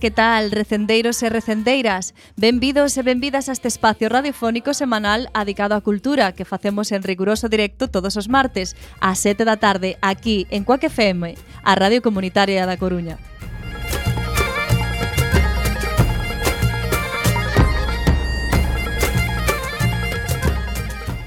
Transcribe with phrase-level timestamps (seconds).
[0.00, 2.16] que tal, recendeiros e recendeiras?
[2.34, 7.52] Benvidos e benvidas a este espacio radiofónico semanal adicado á cultura que facemos en riguroso
[7.52, 12.64] directo todos os martes ás 7 da tarde aquí en Coac FM, a Radio Comunitaria
[12.64, 13.29] da Coruña.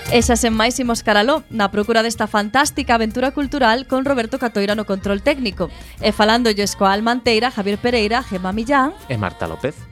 [0.09, 4.73] E xa sen máis imos caraló na procura desta fantástica aventura cultural con Roberto Catoira
[4.73, 5.69] no control técnico.
[6.01, 9.88] E falándolle coa Almanteira, Javier Pereira, Gemma Millán e Marta López.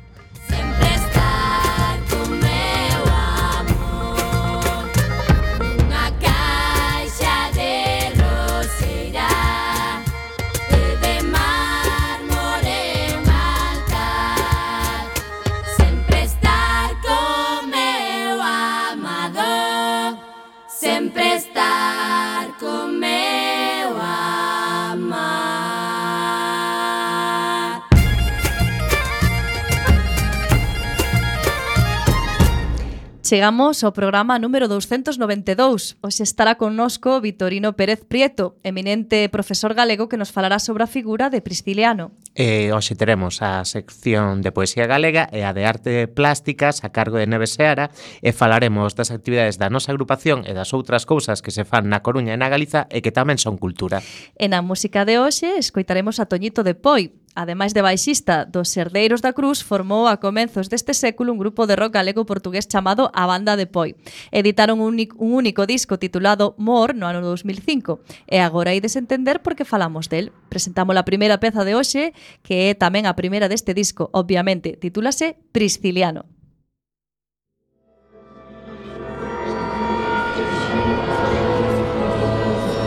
[33.27, 35.99] Chegamos ao programa número 292.
[35.99, 41.27] Hoxe estará connosco Vitorino Pérez Prieto, eminente profesor galego que nos falará sobre a figura
[41.27, 42.15] de Prisciliano.
[42.39, 47.19] E hoxe teremos a sección de poesía galega e a de arte plásticas a cargo
[47.19, 47.91] de Neves Seara
[48.23, 52.07] e falaremos das actividades da nosa agrupación e das outras cousas que se fan na
[52.07, 54.07] Coruña e na Galiza e que tamén son cultura.
[54.39, 59.21] E na música de hoxe escoitaremos a Toñito de Poi, Ademais de baixista dos Herdeiros
[59.21, 63.29] da Cruz, formou a comenzos deste século un grupo de rock galego portugués chamado A
[63.29, 63.93] Banda de Poi.
[64.33, 69.53] Editaron un, un único disco titulado Mor no ano 2005 e agora hai desentender por
[69.53, 70.33] que falamos del.
[70.49, 75.37] Presentamos a primeira peza de hoxe, que é tamén a primeira deste disco, obviamente, titúlase
[75.53, 76.25] Prisciliano.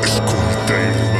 [0.02, 1.19] Escutei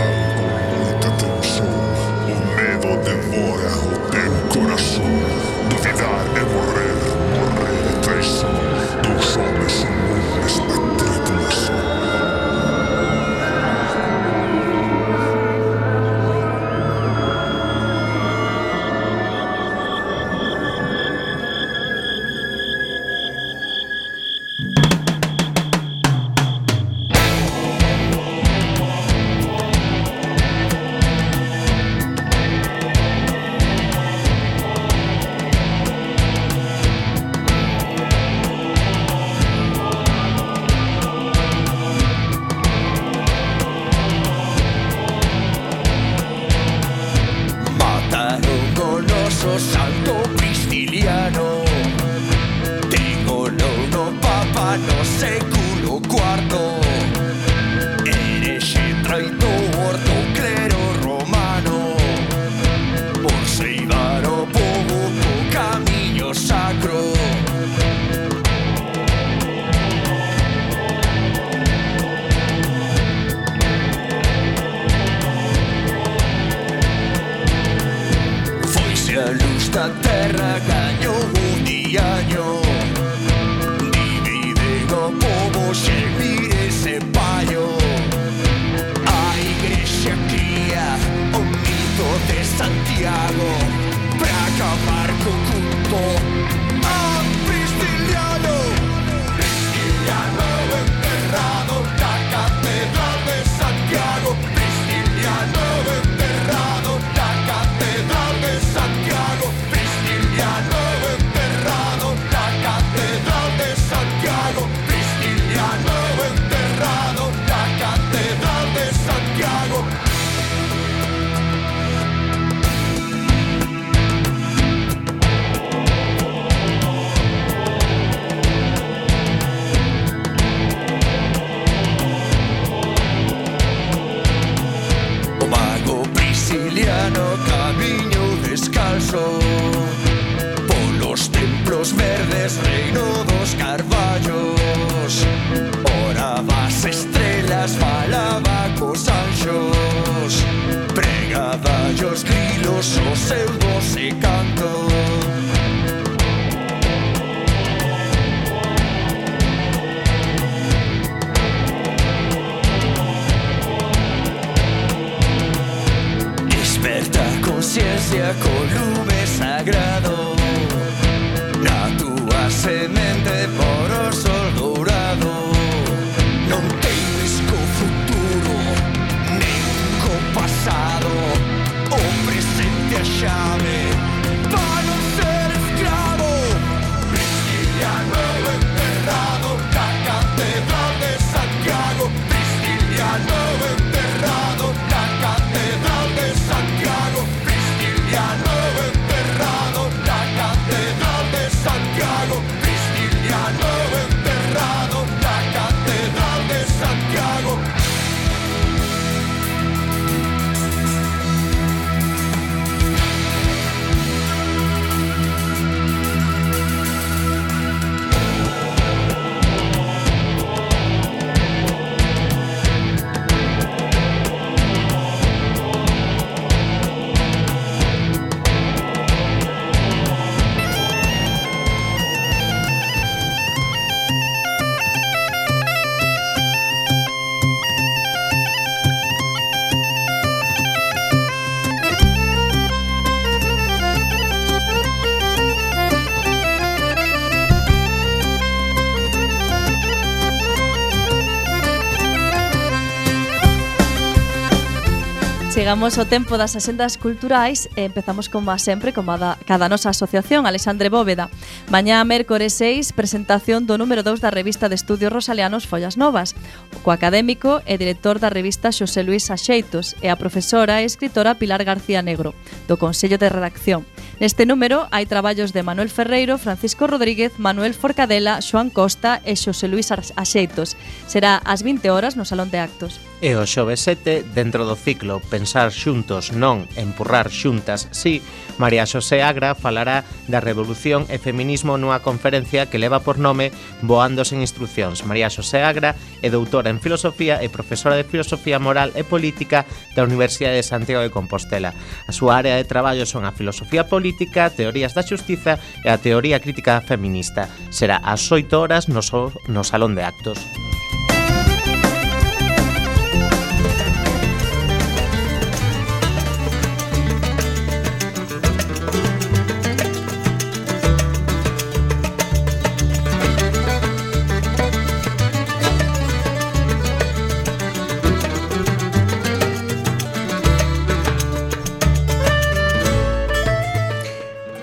[255.70, 259.70] Chegamos ao tempo das asendas culturais e empezamos como a sempre como a da, cada
[259.70, 261.30] nosa asociación Alexandre Bóveda.
[261.70, 266.34] Mañá mércores 6 presentación do número 2 da revista de estudios rosalianos Follas Novas.
[266.74, 271.62] O coacadémico e director da revista Xosé Luis Axeitos e a profesora e escritora Pilar
[271.62, 272.34] García Negro
[272.66, 273.86] do Consello de Redacción.
[274.18, 279.70] Neste número hai traballos de Manuel Ferreiro, Francisco Rodríguez, Manuel Forcadela, Xoan Costa e Xosé
[279.70, 280.74] Luis Axeitos.
[281.06, 285.20] Será ás 20 horas no Salón de Actos e o xoves 7 dentro do ciclo
[285.20, 288.24] Pensar xuntos non, empurrar xuntas sí,
[288.60, 294.28] María Xosé Agra falará da revolución e feminismo nunha conferencia que leva por nome Voando
[294.28, 295.08] sen instruccións.
[295.08, 299.64] María Xosé Agra é doutora en filosofía e profesora de filosofía moral e política
[299.96, 301.72] da Universidade de Santiago de Compostela.
[302.04, 306.44] A súa área de traballo son a filosofía política, teorías da xustiza e a teoría
[306.44, 307.48] crítica feminista.
[307.72, 310.44] Será ás 8 horas no, so, no Salón de Actos.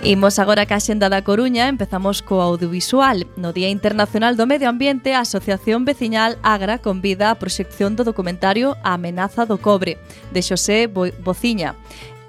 [0.06, 3.26] Imos agora ca xenda da Coruña, empezamos co audiovisual.
[3.34, 8.78] No Día Internacional do Medio Ambiente, a Asociación Veciñal Agra convida a proxección do documentario
[8.86, 9.98] A amenaza do cobre,
[10.30, 11.74] de Xosé Bo Bociña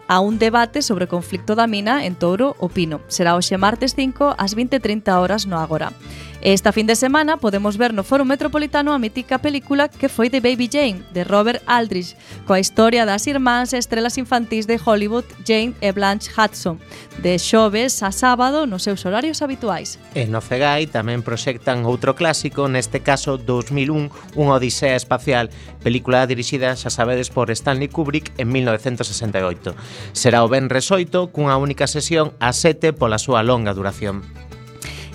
[0.08, 3.04] a un debate sobre o conflicto da mina en Touro o Pino.
[3.12, 5.94] Será hoxe martes 5 ás 20.30 horas no Agora.
[6.42, 10.40] Esta fin de semana podemos ver no Foro Metropolitano a mítica película que foi de
[10.40, 12.14] Baby Jane, de Robert Aldrich,
[12.46, 16.78] coa historia das irmáns estrelas infantís de Hollywood Jane e Blanche Hudson,
[17.18, 19.98] de xoves a sábado nos seus horarios habituais.
[20.14, 25.50] E no Fegai tamén proxectan outro clásico, neste caso 2001, unha odisea espacial,
[25.82, 29.74] película dirixida, xa sabedes, por Stanley Kubrick en 1968.
[30.14, 34.47] Será o ben resoito, cunha única sesión a 7 pola súa longa duración.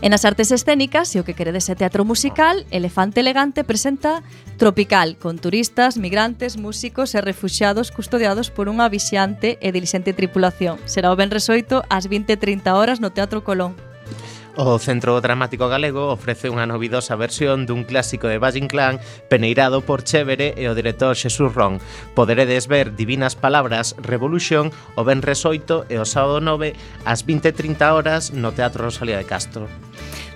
[0.03, 4.27] E nas artes escénicas, se o que queredes é teatro musical, Elefante Elegante presenta
[4.59, 10.83] Tropical, con turistas, migrantes, músicos e refuxiados custodiados por unha vixiante e dilixente tripulación.
[10.91, 13.79] Será o ben 8 ás 20.30 horas no Teatro Colón.
[14.59, 19.01] O Centro Dramático Galego ofrece unha novidosa versión dun clásico de Valle Inclán
[19.33, 21.81] peneirado por Chévere e o director Xesús Ron.
[22.13, 24.69] Poderedes ver Divinas Palabras Revolución
[24.99, 26.77] o Ben 8 e o sábado 9
[27.09, 29.71] ás 20.30 horas no Teatro Rosalía de Castro.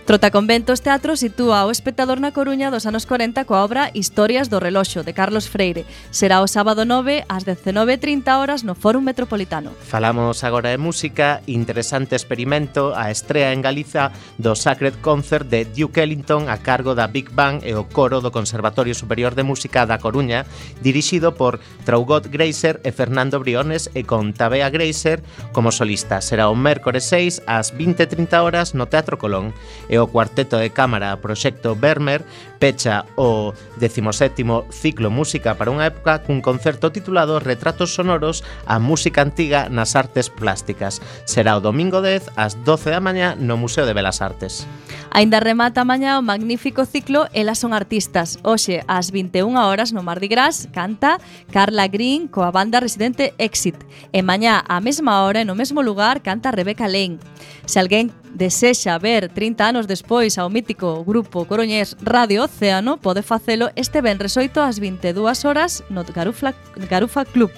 [0.06, 5.02] Trotaconventos Teatro sitúa o espectador na Coruña dos anos 40 coa obra Historias do reloxo
[5.02, 5.82] de Carlos Freire.
[6.14, 9.74] Será o sábado 9 ás 19:30 horas no Fórum Metropolitano.
[9.82, 15.98] Falamos agora de música, interesante experimento a estrea en Galiza do Sacred Concert de Duke
[15.98, 19.98] Ellington a cargo da Big Bang e o coro do Conservatorio Superior de Música da
[19.98, 20.46] Coruña,
[20.86, 25.18] dirixido por Traugot Greiser e Fernando Briones e con Tabea Greiser
[25.50, 26.22] como solista.
[26.22, 29.50] Será o mércores 6 ás 20:30 horas no Teatro Colón.
[29.90, 32.24] E o cuarteto de cámara Proxecto Vermeer
[32.58, 39.20] Pecha o 17º ciclo Música para unha época cun concerto titulado Retratos sonoros a música
[39.20, 41.04] antiga nas artes plásticas.
[41.28, 44.64] Será o domingo 10 ás 12 da mañá no Museo de Belas Artes.
[45.12, 48.40] Ainda remata mañá o magnífico ciclo Elas son artistas.
[48.40, 51.20] Hoxe ás 21 horas no Mardi Gras canta
[51.52, 53.76] Carla Green coa banda residente Exit.
[54.12, 57.20] E mañá á mesma hora e no mesmo lugar canta Rebeca Lane.
[57.68, 63.74] Se alguén desexa ver 30 anos despois ao mítico grupo coruñés Radio Océano pode facelo
[63.74, 66.54] este venres 8 ás 22 horas no Garufa,
[66.88, 67.50] Garufa Club.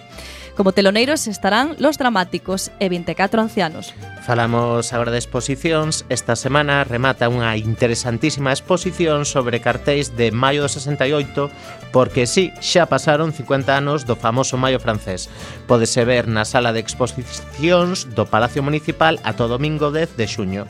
[0.57, 3.95] Como teloneiros estarán Los Dramáticos e 24 ancianos.
[4.27, 6.03] Falamos agora de exposicións.
[6.11, 12.91] Esta semana remata unha interesantísima exposición sobre cartéis de maio do 68 porque sí, xa
[12.91, 15.31] pasaron 50 anos do famoso maio francés.
[15.71, 20.65] Pódese ver na sala de exposicións do Palacio Municipal a todo domingo 10 de xuño.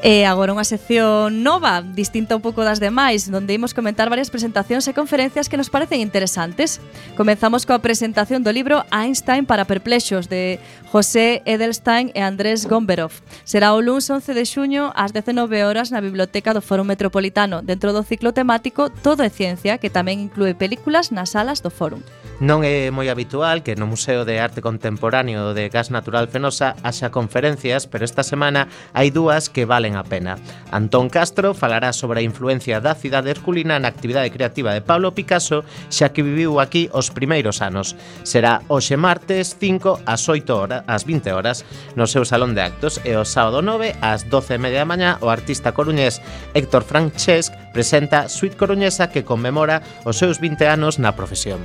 [0.00, 4.88] E agora unha sección nova, distinta un pouco das demais, onde imos comentar varias presentacións
[4.88, 6.80] e conferencias que nos parecen interesantes.
[7.20, 10.56] Comenzamos coa presentación do libro Einstein para perplexos de
[10.88, 13.12] José Edelstein e Andrés Gomberov.
[13.44, 17.92] Será o luns 11 de xuño ás 19 horas na Biblioteca do Fórum Metropolitano, dentro
[17.92, 22.00] do ciclo temático Todo é Ciencia, que tamén inclúe películas nas salas do Fórum.
[22.40, 27.12] Non é moi habitual que no Museo de Arte Contemporáneo de Gas Natural Fenosa haxa
[27.12, 28.64] conferencias, pero esta semana
[28.96, 30.40] hai dúas que valen a pena.
[30.72, 35.68] Antón Castro falará sobre a influencia da cidade herculina na actividade creativa de Pablo Picasso,
[35.92, 37.92] xa que viviu aquí os primeiros anos.
[38.24, 43.04] Será hoxe martes 5 ás 8 horas, ás 20 horas no seu salón de actos
[43.04, 46.24] e o sábado 9 ás 12 e media da mañá o artista coruñés
[46.56, 51.60] Héctor Francesc presenta Suite Coruñesa que conmemora os seus 20 anos na profesión.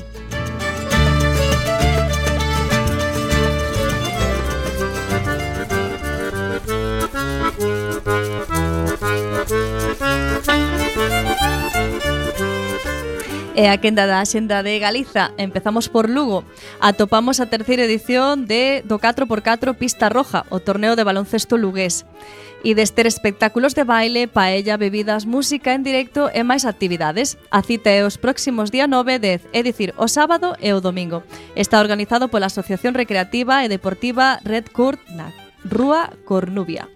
[13.56, 15.32] e a quenda da Xenda de Galiza.
[15.38, 16.44] Empezamos por Lugo.
[16.84, 22.04] Atopamos a terceira edición de do 4x4 Pista Roja, o torneo de baloncesto lugués.
[22.66, 27.40] E dester espectáculos de baile, paella, bebidas, música en directo e máis actividades.
[27.48, 30.84] A cita é os próximos día 9 e 10, é dicir, o sábado e o
[30.84, 31.24] domingo.
[31.56, 35.32] Está organizado pola Asociación Recreativa e Deportiva Red Court na
[35.64, 36.95] Rúa Cornubia.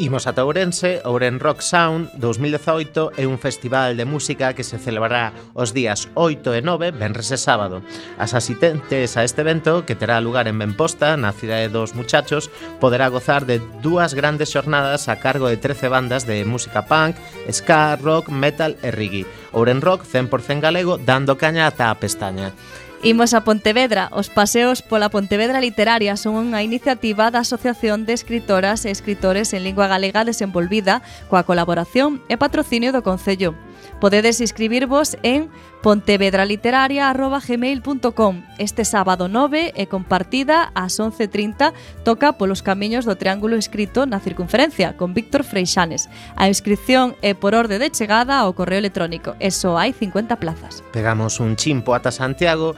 [0.00, 5.36] Imos ata Ourense, Ouren Rock Sound 2018 é un festival de música que se celebrará
[5.52, 7.84] os días 8 e 9, venres e sábado.
[8.16, 12.48] As asistentes a este evento, que terá lugar en Benposta, na cidade dos muchachos,
[12.80, 17.20] poderá gozar de dúas grandes xornadas a cargo de 13 bandas de música punk,
[17.52, 19.28] ska, rock, metal e reggae.
[19.52, 22.56] Ouren Rock 100% galego dando caña ata a pestaña.
[23.02, 24.12] Imos a Pontevedra.
[24.12, 29.64] Os paseos pola Pontevedra Literaria son unha iniciativa da Asociación de Escritoras e Escritores en
[29.64, 31.00] Lingua Galega desenvolvida
[31.32, 33.56] coa colaboración e patrocinio do Concello.
[34.00, 35.50] Podedes inscribirvos en
[35.82, 44.24] pontevedraliteraria.gmail.com Este sábado 9 e compartida ás 11.30 toca polos camiños do Triángulo Escrito na
[44.24, 46.08] circunferencia con Víctor Freixanes.
[46.40, 49.36] A inscripción é por orde de chegada ao correo electrónico.
[49.36, 50.80] Eso hai 50 plazas.
[50.96, 52.72] Pegamos un chimpo ata Santiago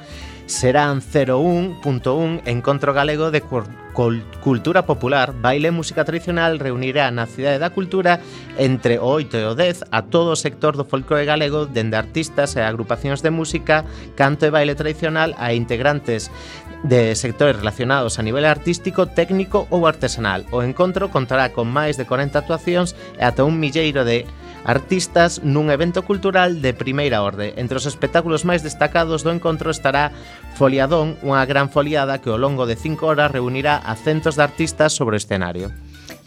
[0.52, 7.72] serán 01.1 Encontro Galego de Cultura Popular, baile e música tradicional reunirá na Cidade da
[7.72, 8.20] Cultura
[8.60, 12.54] entre o 8 e o 10 a todo o sector do folclore galego, dende artistas
[12.56, 16.30] e agrupacións de música, canto e baile tradicional a integrantes
[16.82, 20.44] de sectores relacionados a nivel artístico, técnico ou artesanal.
[20.50, 24.26] O encontro contará con máis de 40 actuacións e ata un milleiro de
[24.62, 27.54] artistas nun evento cultural de primeira orde.
[27.58, 30.14] Entre os espectáculos máis destacados do encontro estará
[30.54, 34.94] Foliadón, unha gran foliada que ao longo de 5 horas reunirá a centos de artistas
[34.94, 35.74] sobre o escenario.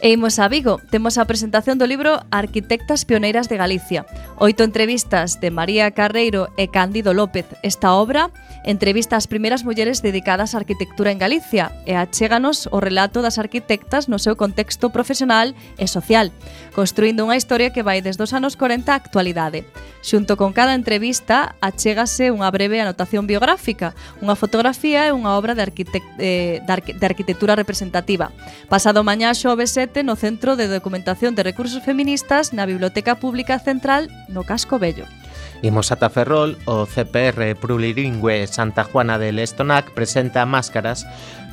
[0.01, 4.03] E imos a Vigo, temos a presentación do libro Arquitectas Pioneiras de Galicia.
[4.35, 7.47] Oito entrevistas de María Carreiro e Cándido López.
[7.63, 8.27] Esta obra
[8.67, 14.11] entrevista as primeiras mulleres dedicadas á arquitectura en Galicia e achéganos o relato das arquitectas
[14.11, 16.35] no seu contexto profesional e social,
[16.75, 19.63] construindo unha historia que vai desde os anos 40 á actualidade.
[20.03, 25.63] Xunto con cada entrevista, achégase unha breve anotación biográfica, unha fotografía e unha obra de,
[25.65, 28.29] arquitect eh, de, arqu de arquitectura representativa.
[28.67, 34.09] Pasado mañá xoves Rete no Centro de Documentación de Recursos Feministas na Biblioteca Pública Central
[34.33, 35.05] no Casco Bello.
[35.61, 41.05] Imos ata Ferrol, o CPR Plurilingüe Santa Juana del Estonac presenta máscaras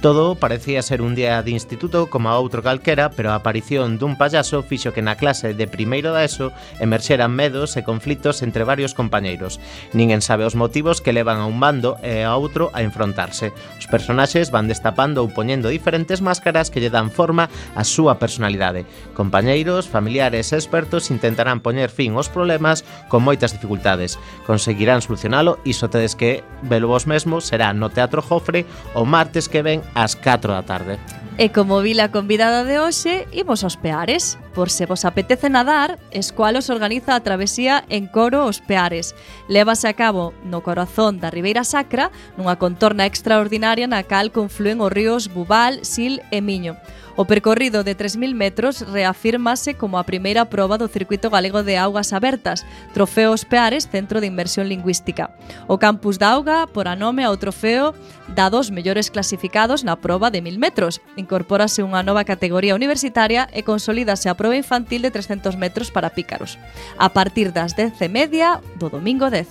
[0.02, 4.18] Todo parecía ser un día de instituto como a outro calquera, pero a aparición dun
[4.18, 6.50] payaso fixo que na clase de primeiro da ESO
[6.82, 9.62] emerxeran medos e conflitos entre varios compañeiros.
[9.94, 13.54] Ninguén sabe os motivos que levan a un bando e a outro a enfrontarse.
[13.78, 17.46] Os personaxes van destapando ou poñendo diferentes máscaras que lle dan forma
[17.78, 18.82] á súa personalidade.
[19.14, 24.18] Compañeiros, familiares e expertos intentarán poñer fin aos problemas con moitas dificultades.
[24.50, 28.66] Conseguirán solucionalo, iso tedes que velo vos mesmo, será no Teatro Jofre
[28.98, 30.98] o martes que ven ás 4 da tarde.
[31.38, 34.36] E como vila convidada de hoxe, imos aos Peares.
[34.54, 39.14] Por se vos apetece nadar, Escualos organiza a travesía en coro os Peares.
[39.48, 44.92] Lévase a cabo no corazón da Ribeira Sacra, nunha contorna extraordinaria na cal confluen os
[44.92, 46.76] ríos Bubal, Sil e Miño.
[47.14, 52.12] O percorrido de 3.000 metros reafirmase como a primeira proba do Circuito Galego de Augas
[52.12, 52.64] Abertas,
[52.96, 55.28] Trofeos Peares Centro de Inversión Lingüística.
[55.68, 57.92] O Campus da Auga porá nome ao trofeo
[58.32, 61.04] da dos mellores clasificados na proba de 1.000 metros.
[61.20, 66.58] Incorpórase unha nova categoría universitaria e consolídase a proba infantil de 300 metros para pícaros,
[66.98, 69.46] a partir das 10 e media do domingo 10.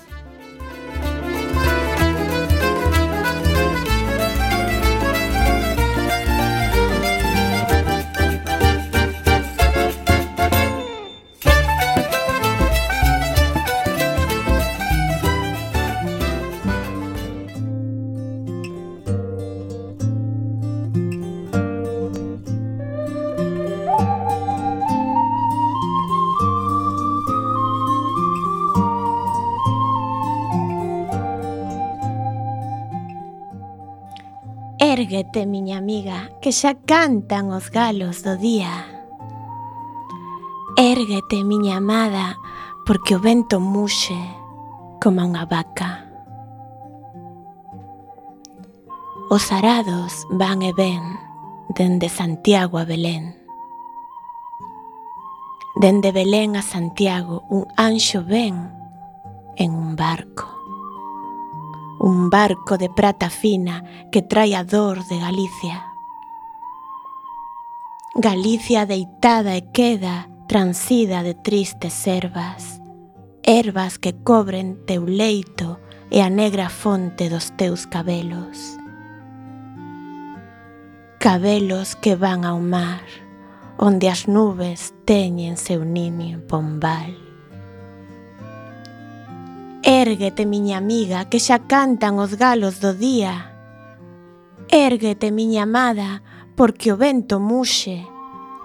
[35.31, 38.83] Quédate, miña amiga, que xa cantan os galos do día.
[40.75, 42.35] Érguete, miña amada,
[42.85, 44.20] porque o vento muxe
[45.00, 46.03] como unha vaca.
[49.31, 51.00] Os arados van e ven
[51.79, 53.31] dende Santiago a Belén.
[55.79, 58.67] Dende Belén a Santiago un anxo ven
[59.55, 60.50] en un barco
[62.03, 65.85] un barco de prata fina que trae a dor de Galicia.
[68.16, 72.81] Galicia deitada e queda transida de tristes ervas,
[73.44, 75.77] ervas que cobren teu leito
[76.09, 78.81] e a negra fonte dos teus cabelos.
[81.20, 83.05] Cabelos que van ao mar,
[83.77, 87.30] onde as nubes teñen seu niño pombal.
[89.83, 93.50] Érguete, miña amiga, que xa cantan os galos do día.
[94.70, 96.22] Érguete, miña amada,
[96.55, 98.05] porque o vento muxe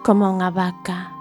[0.04, 1.16] como unha vaca.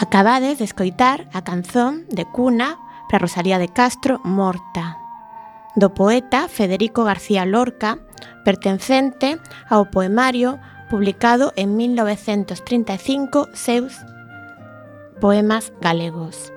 [0.00, 2.80] Acabades de escoitar a canzón de cuna
[3.12, 5.09] para Rosalía de Castro Morta
[5.76, 7.98] do poeta Federico García Lorca,
[8.44, 10.58] pertencente ao poemario
[10.90, 13.94] publicado en 1935 seus
[15.20, 16.52] Poemas Galegos.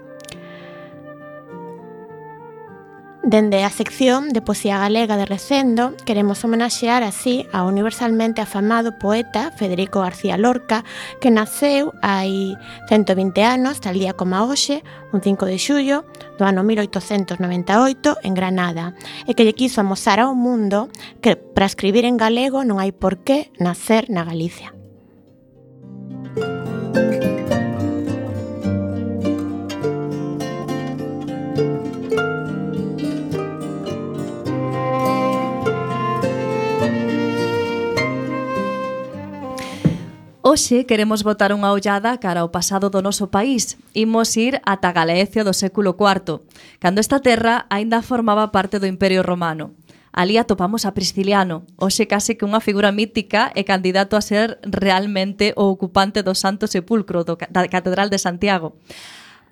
[3.25, 9.55] Dende a sección de poesía galega de Recendo, queremos homenaxear así ao universalmente afamado poeta
[9.55, 10.83] Federico García Lorca,
[11.23, 12.59] que naceu hai
[12.91, 14.83] 120 anos, tal día como hoxe,
[15.15, 16.03] un 5 de xullo
[16.35, 18.91] do ano 1898 en Granada,
[19.23, 20.91] e que lle quiso amosar ao mundo
[21.23, 24.72] que para escribir en galego non hai por qué nacer na Galicia.
[40.53, 43.73] Hoxe queremos botar unha ollada cara ao pasado do noso país.
[43.97, 46.45] Imos ir ata Galecia do século IV,
[46.77, 49.73] cando esta terra aínda formaba parte do Imperio Romano.
[50.13, 55.57] Ali atopamos a Prisciliano, hoxe case que unha figura mítica e candidato a ser realmente
[55.57, 58.77] o ocupante do Santo Sepulcro do, da Catedral de Santiago.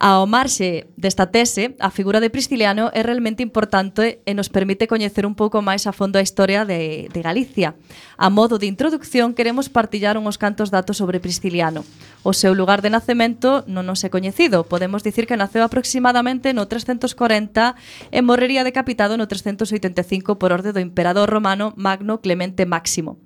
[0.02, 5.30] Ao marxe desta tese, a figura de Prisciliano é realmente importante e nos permite coñecer
[5.30, 7.78] un pouco máis a fondo a historia de, de Galicia.
[8.18, 11.86] A modo de introducción, queremos partillar unhos cantos datos sobre Prisciliano.
[12.26, 14.66] O seu lugar de nacemento non nos é coñecido.
[14.66, 17.78] Podemos dicir que naceu aproximadamente no 340
[18.10, 23.22] e morrería decapitado no 385 por orde do emperador romano Magno Clemente Máximo.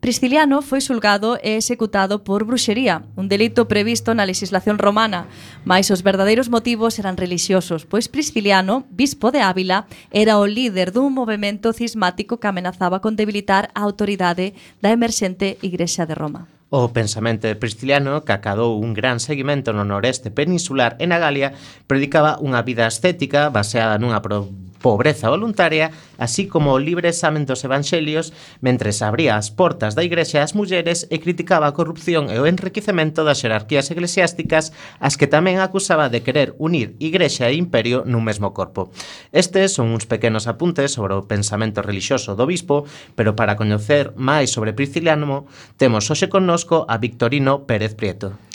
[0.00, 5.24] Prisciliano foi xulgado e executado por bruxería, un delito previsto na legislación romana,
[5.64, 11.16] mas os verdadeiros motivos eran relixiosos, pois Prisciliano, bispo de Ávila, era o líder dun
[11.16, 14.52] movimento cismático que amenazaba con debilitar a autoridade
[14.84, 16.46] da emerxente Igrexa de Roma.
[16.68, 21.54] O pensamento de Prisciliano, que acadou un gran seguimento no noreste peninsular e na Galia,
[21.88, 24.50] predicaba unha vida ascética baseada nunha pro
[24.80, 30.40] pobreza voluntaria, así como o libre examen dos evangelios, mentres abría as portas da igrexa
[30.40, 35.60] ás mulleres e criticaba a corrupción e o enriquecemento das xerarquías eclesiásticas, as que tamén
[35.60, 38.88] acusaba de querer unir igrexa e imperio nun mesmo corpo.
[39.34, 44.48] Estes son uns pequenos apuntes sobre o pensamento relixioso do bispo, pero para coñecer máis
[44.48, 45.44] sobre Prisciliano,
[45.76, 48.45] temos hoxe connosco a Victorino Pérez Prieto.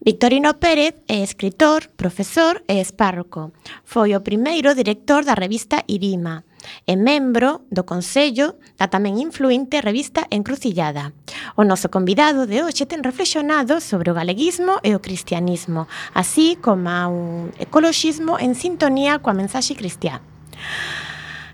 [0.00, 3.50] Victorino Pérez é escritor, profesor e espárroco.
[3.82, 6.44] Foi o primeiro director da revista Irima
[6.86, 11.10] e membro do Consello da tamén influinte revista Encrucillada.
[11.58, 16.94] O noso convidado de hoxe ten reflexionado sobre o galeguismo e o cristianismo, así como
[17.10, 20.22] un ecoloxismo en sintonía coa mensaxe cristiá.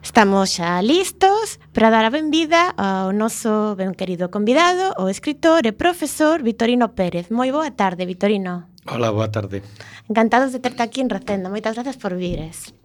[0.04, 5.72] Estamos xa listos para dar a benvida ao noso ben querido convidado, o escritor e
[5.72, 7.32] profesor Vitorino Pérez.
[7.32, 8.68] Moi boa tarde, Vitorino.
[8.84, 9.64] Hola, boa tarde.
[10.04, 11.48] Encantados de terte aquí en Recendo.
[11.48, 12.76] Moitas gracias por vires.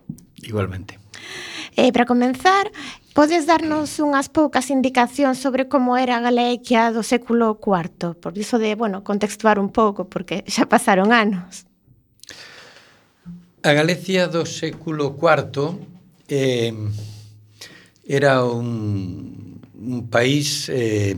[0.48, 0.96] Igualmente.
[1.76, 2.72] Eh, para comenzar,
[3.12, 8.56] podes darnos unhas poucas indicacións sobre como era a Galequia do século IV, por iso
[8.64, 11.68] de, bueno, contextuar un pouco, porque xa pasaron anos.
[13.60, 16.72] A Galicia do século IV eh,
[18.10, 21.16] era un, un país eh,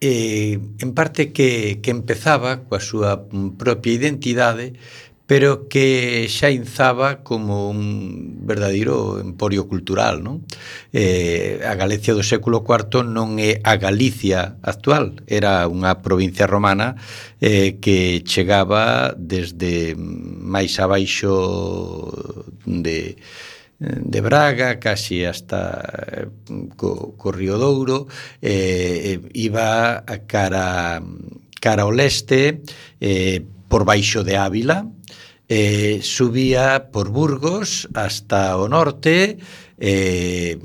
[0.00, 3.26] eh, en parte que, que empezaba coa súa
[3.58, 4.78] propia identidade,
[5.26, 10.22] pero que xa inzaba como un verdadeiro emporio cultural.
[10.22, 10.46] Non?
[10.94, 16.94] Eh, a Galicia do século IV non é a Galicia actual, era unha provincia romana
[17.42, 21.34] eh, que chegaba desde máis abaixo
[22.62, 23.18] de
[23.78, 26.26] de Braga, casi hasta eh,
[26.76, 28.08] co, co Río Douro,
[28.40, 31.02] eh, eh, iba a cara,
[31.60, 32.62] cara ao leste,
[33.00, 34.88] eh, por baixo de Ávila,
[35.48, 39.38] eh, subía por Burgos hasta o norte,
[39.78, 40.56] eh,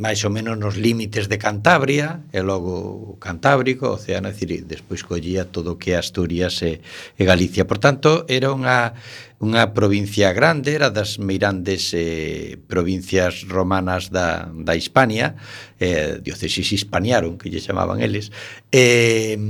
[0.00, 4.64] máis ou menos nos límites de Cantabria e logo o Cantábrico, o Oceano, é dicir,
[4.64, 6.80] despois collía todo o que Asturias e,
[7.14, 7.68] e Galicia.
[7.68, 8.96] Por tanto, era unha
[9.40, 15.32] unha provincia grande, era das meirandes eh, provincias romanas da, da Hispania,
[15.80, 18.28] eh, diocesis hispaniaron, que lle chamaban eles,
[18.68, 19.40] eh,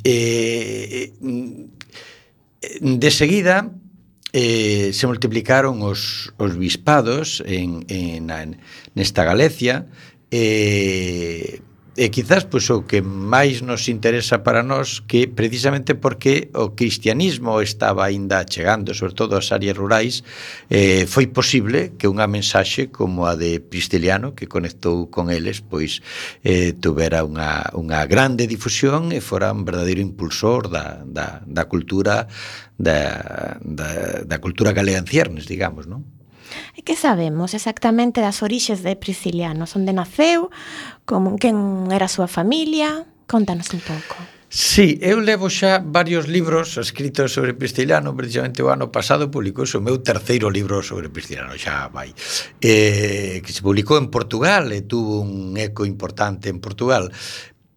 [0.00, 1.76] eh, mm,
[2.80, 3.68] de seguida
[4.34, 8.58] eh, se multiplicaron os, os bispados en, en, en
[8.98, 9.86] nesta Galicia,
[10.34, 11.62] eh,
[11.96, 17.62] e quizás pois, o que máis nos interesa para nós que precisamente porque o cristianismo
[17.62, 20.26] estaba aínda chegando, sobre todo ás áreas rurais,
[20.66, 26.02] eh, foi posible que unha mensaxe como a de Pristiliano que conectou con eles, pois
[26.42, 32.26] eh, tuvera unha, unha grande difusión e fora un verdadeiro impulsor da, da, da cultura
[32.74, 36.02] da, da, da cultura galega en ciernes, digamos, non?
[36.76, 39.64] E que sabemos exactamente das orixes de Prisciliano?
[39.64, 40.50] Onde naceu?
[41.08, 43.06] Como quen era a súa familia?
[43.26, 44.16] Contanos un pouco.
[44.54, 49.82] Sí, eu levo xa varios libros escritos sobre Prisciliano, precisamente o ano pasado publicou o
[49.82, 52.14] meu terceiro libro sobre Prisciliano, xa vai,
[52.62, 57.10] eh, que se publicou en Portugal e tuvo un eco importante en Portugal.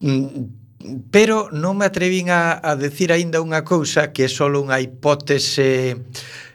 [0.06, 0.67] Mm,
[1.12, 6.04] pero non me atrevín a, a decir aínda unha cousa que é só unha hipótese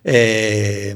[0.05, 0.95] eh,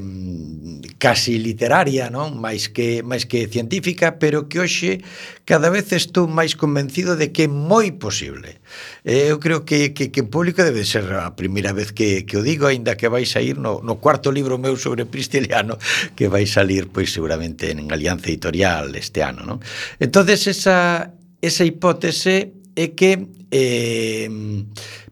[0.97, 2.41] casi literaria, non?
[2.41, 5.05] Mais que mais que científica, pero que hoxe
[5.45, 8.59] cada vez estou máis convencido de que é moi posible.
[9.05, 12.35] Eh, eu creo que, que, que en público debe ser a primeira vez que, que
[12.35, 15.77] o digo, aínda que vai sair no, no cuarto libro meu sobre Pristiliano,
[16.17, 19.57] que vai salir pois seguramente en Alianza Editorial este ano, non?
[20.01, 24.29] Entonces esa esa hipótese é que eh,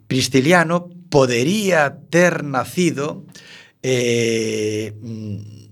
[0.08, 3.26] Pristiliano podería ter nacido
[3.82, 4.94] eh,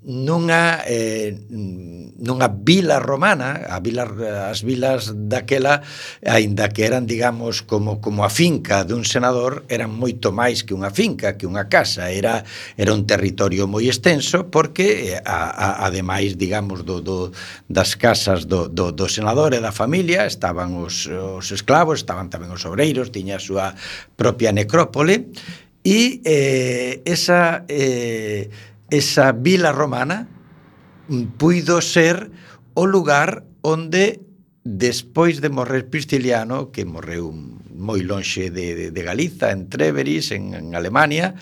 [0.06, 4.04] nunha eh, nunha vila romana, a vila,
[4.52, 5.82] as vilas daquela,
[6.26, 10.92] aínda que eran, digamos, como como a finca dun senador, eran moito máis que unha
[10.92, 12.44] finca, que unha casa, era
[12.76, 17.32] era un territorio moi extenso porque eh, a, a, ademais, digamos, do, do
[17.72, 22.52] das casas do, do, do senador e da familia estaban os, os esclavos, estaban tamén
[22.52, 23.72] os obreiros, tiña a súa
[24.20, 25.32] propia necrópole.
[25.84, 28.48] E eh, esa eh,
[28.94, 30.30] esa vila romana
[31.10, 32.30] mm, puido ser
[32.78, 34.22] o lugar onde
[34.64, 37.34] despois de morrer Pristiliano, que morreu
[37.74, 41.36] moi lonxe de, de, de Galiza, en Treveris, en, en Alemania,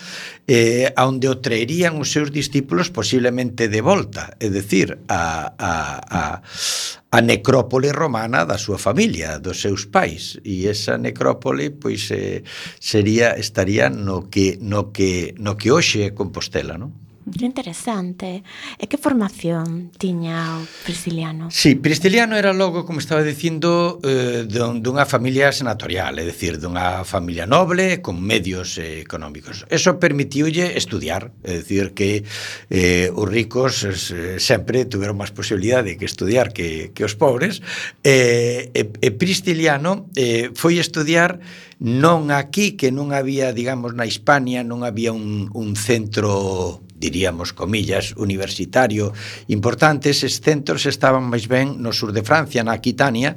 [0.48, 6.22] eh, onde o traerían os seus discípulos posiblemente de volta, é dicir, a, a, a,
[6.42, 10.40] a necrópole romana da súa familia, dos seus pais.
[10.42, 12.42] E esa necrópole pois eh,
[12.82, 17.01] sería estaría no que no que no que hoxe é Compostela, non?
[17.22, 18.42] Que interesante.
[18.82, 21.54] E que formación tiña o Prisciliano?
[21.54, 27.46] Sí, Prisciliano era logo, como estaba dicindo, eh, dunha familia senatorial, é dicir, dunha familia
[27.46, 29.62] noble con medios eh, económicos.
[29.70, 32.26] Eso permitiulle estudiar, é dicir, que
[32.74, 37.62] eh, os ricos eh, sempre tuveron máis posibilidade que estudiar que, que os pobres.
[38.02, 41.38] Eh, e, e Prisciliano eh, foi estudiar
[41.78, 48.14] non aquí, que non había, digamos, na Hispania, non había un, un centro diríamos comillas,
[48.14, 49.10] universitario.
[49.50, 53.34] Importante, eses centros estaban máis ben no sur de Francia, na Aquitania,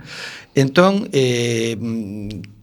[0.54, 1.73] entón eh,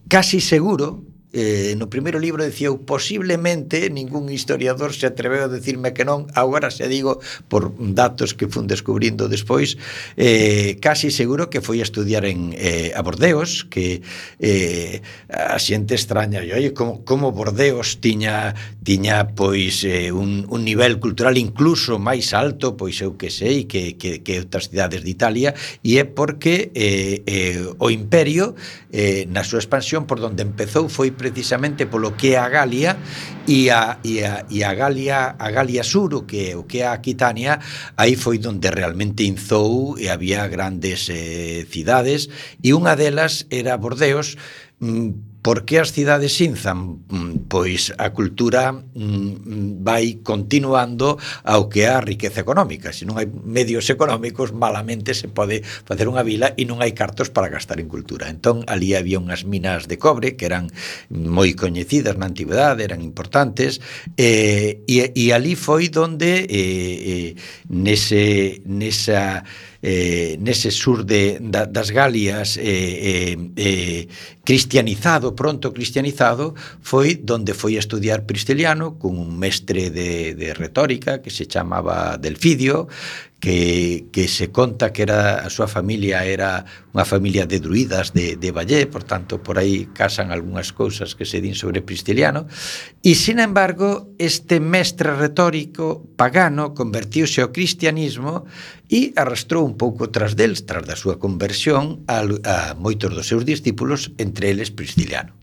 [0.07, 5.97] casi seguro eh, no primeiro libro dicía eu posiblemente ningún historiador se atreveu a decirme
[5.97, 9.81] que non agora se digo por datos que fun descubrindo despois
[10.21, 14.05] eh, casi seguro que foi a estudiar en eh, a Bordeos que
[14.39, 15.01] eh,
[15.33, 18.53] a xente extraña e oi como, como Bordeos tiña
[18.85, 23.97] tiña pois eh, un, un nivel cultural incluso máis alto pois eu que sei que,
[23.97, 28.53] que, que outras cidades de Italia e é porque eh, eh, o imperio
[28.93, 32.99] eh, na súa expansión por donde empezou foi precisamente polo que é a Galia
[33.47, 36.91] e a, e a, e a Galia a Galia Sur, o que, o que é
[36.91, 37.63] a Aquitania,
[37.95, 42.27] aí foi onde realmente inzou e había grandes eh, cidades
[42.59, 44.35] e unha delas era Bordeos
[44.83, 47.03] mm, Por que as cidades sinzan?
[47.11, 52.95] Mm, pois a cultura mm, mm, vai continuando ao que é a riqueza económica.
[52.95, 57.27] Se non hai medios económicos, malamente se pode facer unha vila e non hai cartos
[57.35, 58.31] para gastar en cultura.
[58.31, 60.71] Entón, ali había unhas minas de cobre que eran
[61.11, 63.83] moi coñecidas na antigüedade, eran importantes,
[64.15, 67.31] e, e, e ali foi donde eh, eh,
[67.67, 69.43] nese, nesa
[69.83, 74.09] eh, nese sur de, da, das Galias eh, eh, eh,
[74.45, 81.35] cristianizado, pronto cristianizado, foi donde foi a estudiar pristeliano cun mestre de, de retórica que
[81.35, 82.87] se chamaba Delfidio,
[83.43, 86.63] que, que se conta que era a súa familia era
[86.95, 91.27] unha familia de druidas de, de Vallé, por tanto, por aí casan algunhas cousas que
[91.27, 92.47] se din sobre Pristiliano,
[93.03, 98.47] e, sin embargo, este mestre retórico pagano convertiuse ao cristianismo
[98.87, 103.43] e arrastrou un pouco tras del, tras da súa conversión, a, a moitos dos seus
[103.43, 105.35] discípulos, entre eles Pristiliano.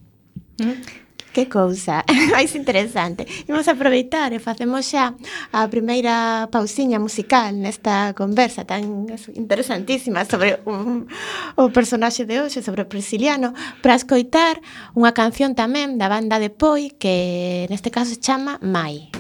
[0.56, 1.09] Mm.
[1.34, 3.30] Que cousa, ah, máis interesante.
[3.46, 5.14] Imos aproveitar e facemos xa
[5.54, 9.06] a primeira pausiña musical nesta conversa tan
[9.38, 11.06] interesantísima sobre un,
[11.54, 13.54] o personaxe de hoxe, sobre o Prisciliano,
[13.86, 14.58] para escoitar
[14.98, 19.14] unha canción tamén da banda de Poi que neste caso se chama Mai.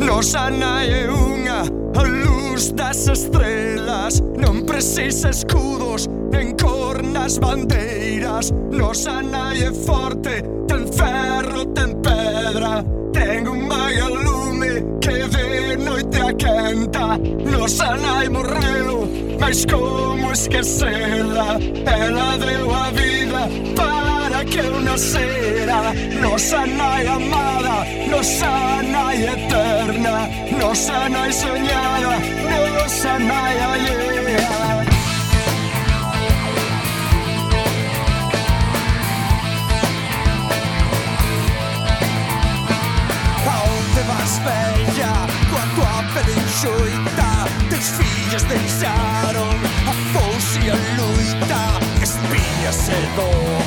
[0.00, 6.89] Losana é unha a luz das estrelas Non precisa escudos en cor
[7.24, 8.52] as bandeiras.
[8.70, 12.84] Nosa nai é forte, ten ferro, ten pedra.
[13.12, 19.08] Ten un maio lume que de noite a quenta Nosa nai morreu,
[19.40, 23.42] mas como esquecela Ela deu a vida
[23.74, 30.28] para que eu nascera Nosa nai amada, nosa nai eterna.
[30.60, 32.16] Nosa nai soñada,
[32.48, 34.79] nosa nai alheia
[46.60, 49.54] xoita Teus fillos deixaron
[49.86, 51.62] a fousa e a luita.
[52.02, 53.62] Espiñas e dor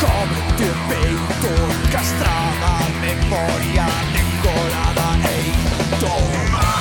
[0.00, 1.52] Cobrete o peito
[1.90, 3.86] Castrada a memoria
[4.20, 6.72] Engolada e indomada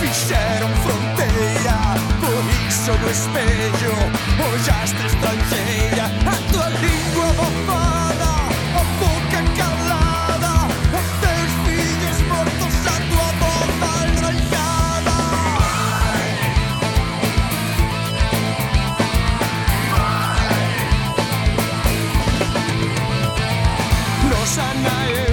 [0.00, 1.13] Fixeron fronte
[2.84, 3.94] sono e sveglio,
[4.40, 8.32] ho già sta stancheglia, a tua lingua bofana,
[8.74, 13.92] a bocca callata, a te il figlio sporto, sa tua bomba.
[24.28, 25.26] No sana é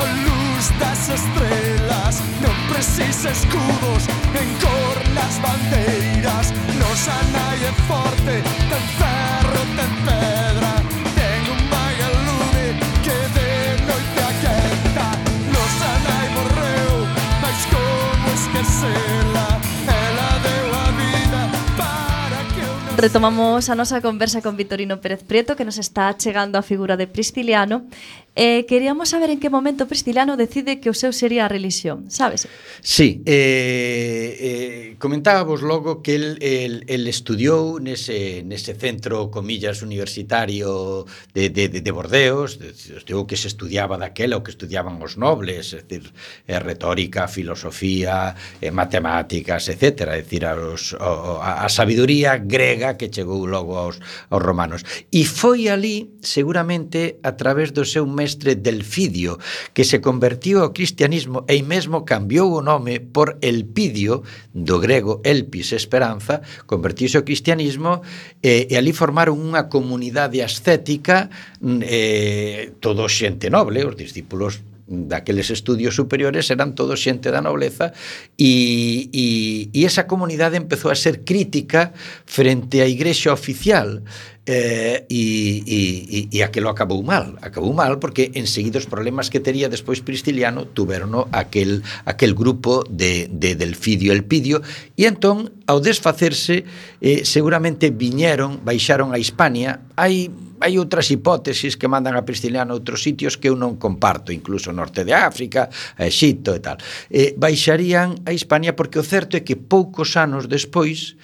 [0.00, 4.06] a luz das estrelas, non precisa escudos
[4.40, 4.81] en cor
[5.14, 6.46] nas bandeiras
[6.80, 8.34] Nos a nai é forte,
[8.70, 10.72] ten ferro, ten pedra
[11.16, 11.96] Ten un mai
[12.26, 12.66] lume
[13.04, 13.50] que de
[13.88, 15.06] noite aquenta
[15.54, 16.94] Nos a nai morreu,
[17.42, 19.48] mas como esquecela
[19.86, 21.40] Ela deu a vida
[21.76, 22.96] para que eu non...
[22.96, 27.06] Retomamos a nosa conversa con Vitorino Pérez Prieto Que nos está chegando a figura de
[27.06, 27.88] Prisciliano.
[28.34, 32.48] Eh, queríamos saber en que momento Prisciliano decide que o seu sería a religión, sabes?
[32.80, 41.04] Sí, eh, eh, comentábamos logo que el, el, el estudiou nese, nese centro, comillas, universitario
[41.36, 45.76] de, de, de, de Bordeos, estudiou que se estudiaba daquela o que estudiaban os nobles,
[45.76, 46.08] é decir,
[46.48, 48.32] eh, retórica, filosofía,
[48.64, 50.08] eh, matemáticas, etc.
[50.08, 54.00] É decir, a, os, a, a sabiduría grega que chegou logo aos,
[54.32, 54.88] aos romanos.
[55.12, 59.42] E foi ali, seguramente, a través do seu método mestre Delfidio,
[59.74, 64.22] que se convertiu ao cristianismo e mesmo cambiou o nome por Elpidio,
[64.54, 68.06] do grego Elpis, esperanza, convertiuse ao cristianismo
[68.38, 71.26] e, e ali formaron unha comunidade ascética
[71.58, 77.96] mm, eh, todo xente noble, os discípulos daqueles estudios superiores eran todos xente da nobleza
[78.36, 79.26] e, e,
[79.72, 81.96] e esa comunidade empezou a ser crítica
[82.28, 84.04] frente á igrexa oficial
[84.44, 87.38] eh, e, e, e aquelo acabou mal.
[87.40, 93.30] Acabou mal porque enseguida os problemas que tería despois Pristiliano tuverono aquel, aquel grupo de,
[93.30, 94.60] de Delfidio Elpidio
[94.98, 96.66] e entón ao desfacerse
[96.98, 99.86] eh, seguramente viñeron, baixaron a Hispania.
[99.94, 100.26] Hai
[100.62, 104.70] hai outras hipótesis que mandan a Pristiliano a outros sitios que eu non comparto, incluso
[104.70, 105.66] norte de África,
[105.98, 106.78] a Egipto e tal.
[107.10, 111.18] Eh, baixarían a Hispania porque o certo é que poucos anos despois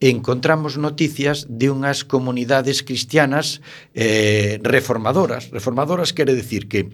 [0.00, 3.58] encontramos noticias de unhas comunidades cristianas
[3.94, 5.50] eh, reformadoras.
[5.50, 6.86] Reformadoras quere decir que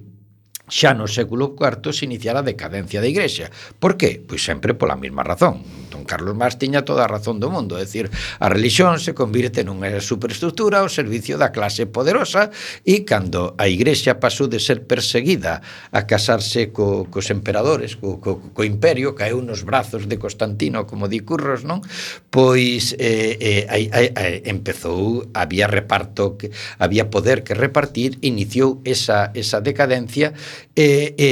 [0.70, 3.50] xa no século IV se iniciara a decadencia da Igrexa.
[3.76, 4.22] Por que?
[4.22, 5.60] Pois sempre pola mesma razón.
[5.90, 9.66] Don Carlos Marx tiña toda a razón do mundo, é dicir, a religión se convirte
[9.66, 12.54] nunha superestructura ao servicio da clase poderosa
[12.86, 15.58] e cando a Igrexa pasou de ser perseguida
[15.90, 21.10] a casarse co, cos emperadores, co, co, co imperio, caeu nos brazos de Constantino, como
[21.10, 21.82] di Curros, non?
[22.30, 29.34] Pois eh, eh, aí, aí, empezou, había reparto, que, había poder que repartir, iniciou esa,
[29.34, 30.32] esa decadencia
[30.74, 31.30] E, e,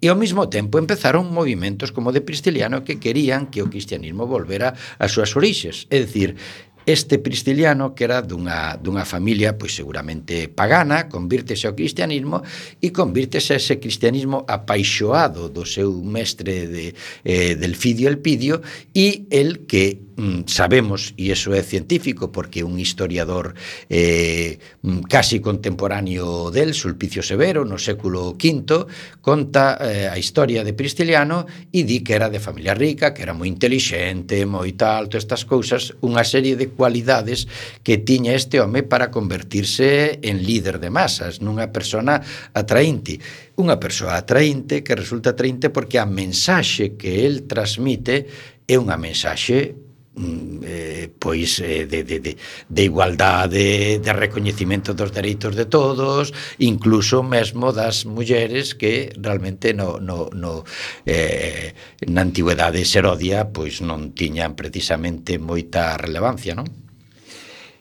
[0.00, 4.72] e ao mesmo tempo empezaron movimentos como de Pristiliano que querían que o cristianismo volvera
[4.96, 5.84] ás súas orixes.
[5.92, 6.40] É dicir,
[6.86, 12.42] este pristiliano que era dunha, dunha familia pois seguramente pagana, convírtese ao cristianismo
[12.80, 16.94] e convírtese a ese cristianismo apaixoado do seu mestre de
[17.24, 18.64] eh, Delfidio Elpidio
[18.96, 23.56] e el que Mm, sabemos, e iso é científico, porque un historiador
[23.88, 28.84] eh, mm, casi contemporáneo del, Sulpicio Severo, no século V,
[29.24, 33.32] conta eh, a historia de Pristiliano e di que era de familia rica, que era
[33.32, 37.48] moi intelixente, moi tal, todas estas cousas, unha serie de cualidades
[37.80, 42.20] que tiña este home para convertirse en líder de masas, nunha persona
[42.52, 43.24] atraente.
[43.56, 48.28] Unha persoa atraente que resulta atraente porque a mensaxe que el transmite
[48.68, 55.14] é unha mensaxe Mm, eh, pois eh, de, de, de, de igualdade de recoñecimento dos
[55.14, 60.66] dereitos de todos incluso mesmo das mulleres que realmente no, no, no,
[61.06, 61.78] eh,
[62.10, 66.66] na antigüedade serodia pois non tiñan precisamente moita relevancia non?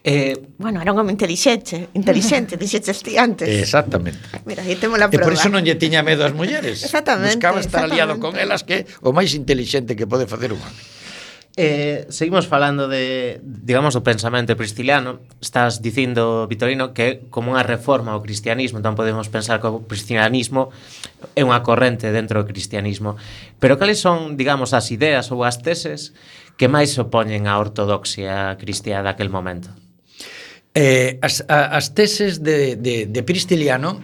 [0.06, 3.50] Eh, bueno, era un home inteligente, inteligente, dixeche ti antes.
[3.50, 4.22] Exactamente.
[4.46, 5.18] Mira, aí temos a prova.
[5.18, 6.82] E por iso non lle tiña medo ás mulleres.
[6.88, 7.42] Exactamente.
[7.42, 10.99] Buscaba estar aliado con elas que o máis inteligente que pode facer un home.
[11.62, 15.20] Eh, seguimos falando de, digamos, do pensamento prisciliano.
[15.44, 20.72] Estás dicindo, Vitorino, que como unha reforma ao cristianismo, entón podemos pensar que o cristianismo
[21.36, 23.20] é unha corrente dentro do cristianismo.
[23.60, 26.16] Pero cales son, digamos, as ideas ou as teses
[26.56, 29.68] que máis opoñen á ortodoxia cristiá daquel momento?
[30.72, 34.00] Eh, as, a, as teses de, de, de Pristiliano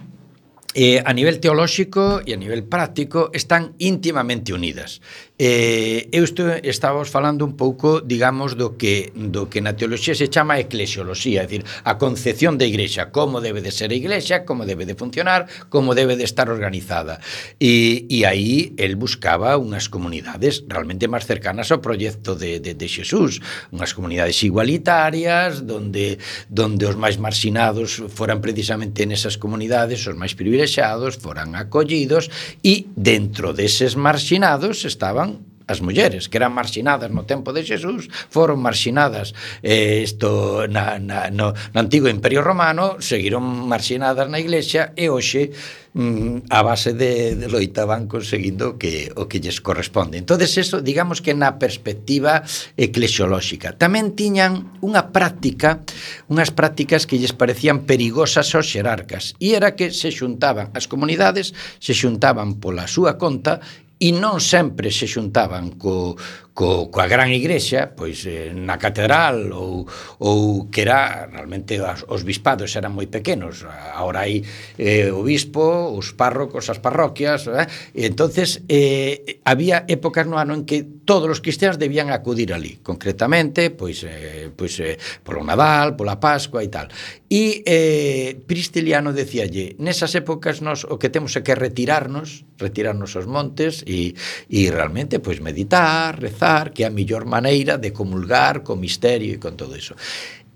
[0.76, 5.00] eh, a nivel teolóxico e a nivel práctico están íntimamente unidas
[5.38, 10.32] Eh, eu estou, estábamos falando un pouco, digamos, do que, do que na teoloxía se
[10.32, 14.64] chama eclesioloxía, é dicir, a concepción da igrexa, como debe de ser a igrexa, como
[14.64, 17.20] debe de funcionar, como debe de estar organizada.
[17.60, 22.88] E, e aí el buscaba unhas comunidades realmente máis cercanas ao proxecto de, de, de
[22.88, 23.44] Xesús,
[23.76, 26.16] unhas comunidades igualitarias, donde,
[26.48, 32.32] donde os máis marxinados foran precisamente nesas comunidades, os máis privilexiados foran acollidos,
[32.64, 35.25] e dentro deses marxinados estaban
[35.66, 39.34] as mulleres que eran marxinadas no tempo de Xesús foron marxinadas
[39.66, 45.50] eh, isto na, na, no, no antigo Imperio Romano seguiron marxinadas na iglesia e hoxe
[45.96, 50.20] mm, a base de, de loita van conseguindo que, o que lles corresponde.
[50.20, 52.44] Entonces eso digamos que na perspectiva
[52.76, 53.72] eclesiolóxica.
[53.74, 55.82] Tamén tiñan unha práctica
[56.28, 61.56] unhas prácticas que lles parecían perigosas aos xerarcas e era que se xuntaban as comunidades
[61.82, 63.64] se xuntaban pola súa conta
[63.98, 66.16] e non sempre se xuntaban co,
[66.56, 69.84] co, coa gran igrexa, pois eh, na catedral ou,
[70.24, 74.40] ou que era realmente as, os bispados eran moi pequenos, agora hai
[74.80, 77.68] eh, o bispo, os párrocos, as parroquias, eh?
[77.92, 82.80] e entonces eh, había épocas no ano en que todos os cristianos debían acudir ali,
[82.80, 86.88] concretamente, pois, eh, pois eh, polo Nadal, pola Pascua e tal.
[87.28, 93.28] E eh, Pristiliano decíalle, nesas épocas nos o que temos é que retirarnos, retirarnos aos
[93.28, 94.16] montes e,
[94.48, 99.34] e realmente pois meditar, rezar, rezar, que é a mellor maneira de comulgar co misterio
[99.34, 99.94] e con todo iso.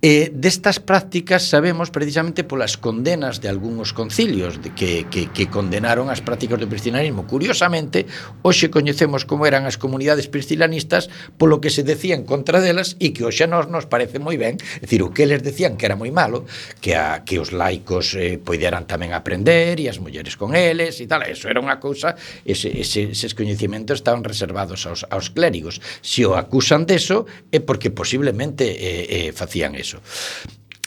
[0.00, 6.08] E destas prácticas sabemos precisamente polas condenas de algúns concilios de que, que, que condenaron
[6.08, 7.28] as prácticas do priscilanismo.
[7.28, 8.08] Curiosamente,
[8.40, 13.28] hoxe coñecemos como eran as comunidades priscilanistas polo que se decían contra delas e que
[13.28, 16.08] hoxe nos nos parece moi ben, é dicir, o que eles decían que era moi
[16.08, 16.48] malo,
[16.80, 21.04] que a, que os laicos eh, poideran tamén aprender e as mulleres con eles e
[21.04, 22.16] tal, eso era unha cousa,
[22.48, 25.84] ese, ese, eses coñecementos estaban reservados aos, aos clérigos.
[26.00, 29.98] Se o acusan deso é porque posiblemente eh, eh, facían eso eso.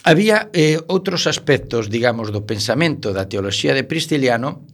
[0.04, 4.64] Había eh, outros aspectos, digamos, do pensamento da teoloxía de Pristiliano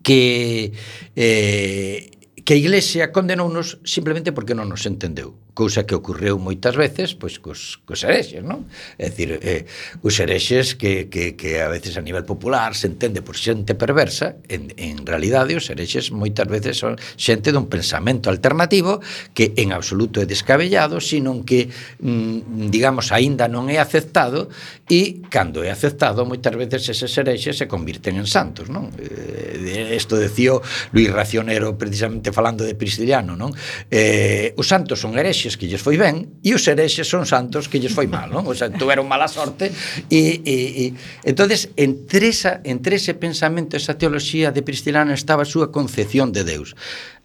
[0.00, 0.72] que
[1.16, 2.08] eh,
[2.42, 7.36] que a Iglesia condenounos simplemente porque non nos entendeu cousa que ocorreu moitas veces pois
[7.36, 8.64] cos, cos herexes, non?
[8.96, 9.68] É dicir, eh,
[10.00, 14.40] os herexes que, que, que a veces a nivel popular se entende por xente perversa,
[14.48, 19.04] en, en realidade os herexes moitas veces son xente dun pensamento alternativo
[19.36, 21.68] que en absoluto é descabellado, sino que,
[22.00, 24.48] mm, digamos, aínda non é aceptado
[24.88, 28.88] e cando é aceptado moitas veces eses herexes se convirten en santos, non?
[28.96, 30.56] Eh, isto decía
[30.96, 33.52] Luis Racionero precisamente falando de Prisciliano, non?
[33.92, 37.66] Eh, os santos son herexes herexes que lles foi ben e os herexes son santos
[37.66, 38.46] que lles foi mal, non?
[38.46, 39.74] O sea, tuveron mala sorte
[40.06, 40.94] e, e, e...
[41.26, 46.46] entonces entre esa entre ese pensamento, esa teoloxía de Pristilano estaba a súa concepción de
[46.46, 46.78] Deus.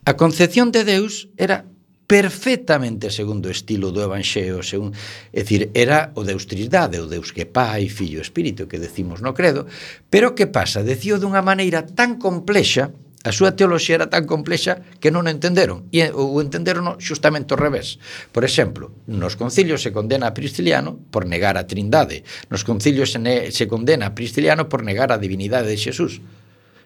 [0.07, 1.65] A concepción de Deus era
[2.07, 4.95] perfectamente segundo o estilo do Evanxeo, según,
[5.35, 9.19] é dicir, era o Deus Trisdade, o Deus que Pai, Filho e Espírito, que decimos
[9.19, 9.67] no credo,
[10.07, 10.87] pero que pasa?
[10.87, 12.95] Decío dunha maneira tan complexa
[13.27, 17.59] A súa teoloxía era tan complexa que non o entenderon, e o entenderon xustamente ao
[17.59, 17.99] revés.
[18.31, 23.19] Por exemplo, nos concilios se condena a Prisciliano por negar a Trindade, nos concilios se,
[23.19, 26.23] ne, se condena a Prisciliano por negar a divinidade de Xesús.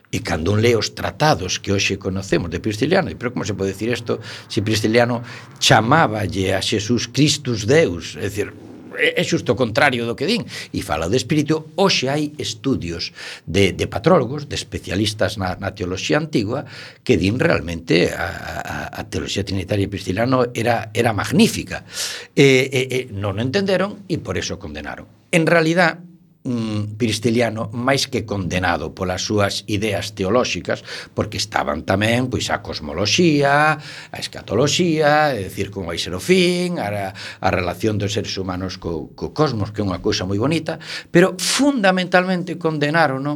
[0.09, 3.77] E cando un lee os tratados que hoxe conocemos de Prisciliano, pero como se pode
[3.77, 4.17] dicir isto
[4.49, 5.21] se Prisciliano
[5.61, 8.17] chamáballe a Xesús Cristus Deus?
[8.17, 8.49] É dicir,
[8.97, 10.43] é xusto o contrario do que din.
[10.75, 13.15] E fala de espírito, hoxe hai estudios
[13.47, 16.67] de, de patrólogos, de especialistas na, na teoloxía antigua
[17.01, 18.27] que din realmente a,
[18.61, 21.87] a, a teoloxía trinitaria pristilano era, era magnífica.
[22.35, 25.07] E, e, e non o entenderon e por eso condenaron.
[25.31, 26.10] En realidad
[26.43, 30.83] mm, Piristeliano máis que condenado polas súas ideas teolóxicas,
[31.13, 36.81] porque estaban tamén pois a cosmoloxía, a escatoloxía, é dicir, como vai ser o fin,
[36.81, 40.81] a, a relación dos seres humanos co, co cosmos, que é unha cousa moi bonita,
[41.13, 43.35] pero fundamentalmente condenaron ¿no?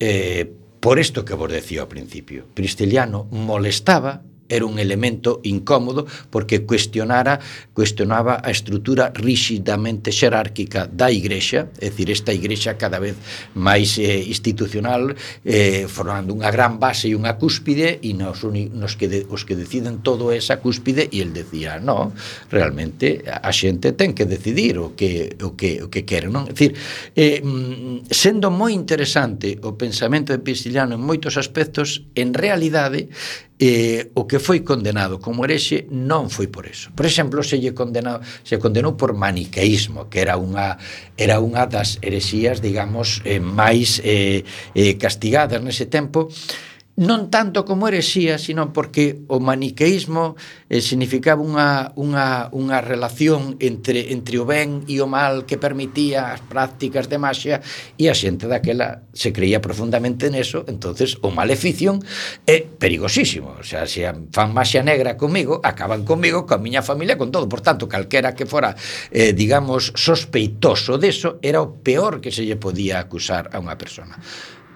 [0.00, 0.48] eh,
[0.80, 2.48] por isto que vos decía ao principio.
[2.56, 7.40] Pristeliano molestaba era un elemento incómodo porque cuestionara
[7.72, 13.16] cuestionaba a estrutura rígidamente xerárquica da igrexa, é dicir, esta igrexa cada vez
[13.54, 15.14] máis eh, institucional
[15.46, 19.54] eh, formando unha gran base e unha cúspide e nos, nos que de, os que
[19.56, 22.12] deciden todo esa cúspide e el decía, no,
[22.50, 26.50] realmente a xente ten que decidir o que o que o que quere, non?
[26.50, 26.74] É dicir,
[27.14, 33.08] eh, mm, sendo moi interesante o pensamento de Prisciliano en moitos aspectos, en realidade
[33.60, 36.88] eh, o que foi condenado como herexe non foi por eso.
[36.96, 40.80] Por exemplo, se lle condenado, se condenou por maniqueísmo, que era unha
[41.20, 46.32] era unha das herexías, digamos, eh, máis eh, eh, castigadas nese tempo,
[47.00, 50.36] non tanto como herexía, sino porque o maniqueísmo
[50.68, 56.36] eh, significaba unha, unha, unha relación entre, entre o ben e o mal que permitía
[56.36, 57.64] as prácticas de maxia
[57.96, 61.96] e a xente daquela se creía profundamente neso, entonces o maleficio
[62.44, 63.56] é perigosísimo.
[63.56, 67.48] O sea, se fan maxia negra comigo, acaban comigo, coa miña familia, con todo.
[67.48, 68.76] Por tanto, calquera que fora,
[69.08, 74.20] eh, digamos, sospeitoso deso, era o peor que se lle podía acusar a unha persona.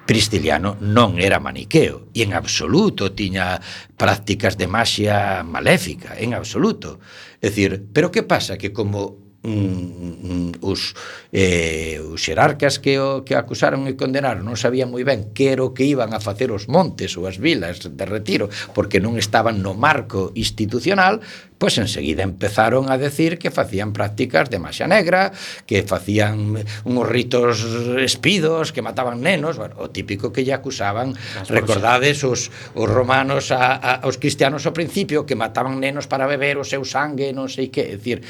[0.05, 3.57] Pristiliano non era maniqueo e en absoluto tiña
[3.97, 7.01] prácticas de maxia maléfica, en absoluto.
[7.41, 10.97] É dicir, pero que pasa que como Mm, mm, mm, os,
[11.29, 15.61] eh, os xerarcas que, o, que acusaron e condenaron non sabían moi ben que era
[15.61, 19.61] o que iban a facer os montes ou as vilas de retiro porque non estaban
[19.61, 21.21] no marco institucional
[21.65, 25.33] pois enseguida empezaron a decir que facían prácticas de maxa negra
[25.69, 27.65] que facían unos ritos
[28.01, 31.15] espidos que mataban nenos bueno, o típico que lle acusaban.
[31.49, 36.59] Recordades os, os romanos a, a, aos cristianos ao principio que mataban nenos para beber
[36.59, 38.25] o seu sangue non sei que é dicir,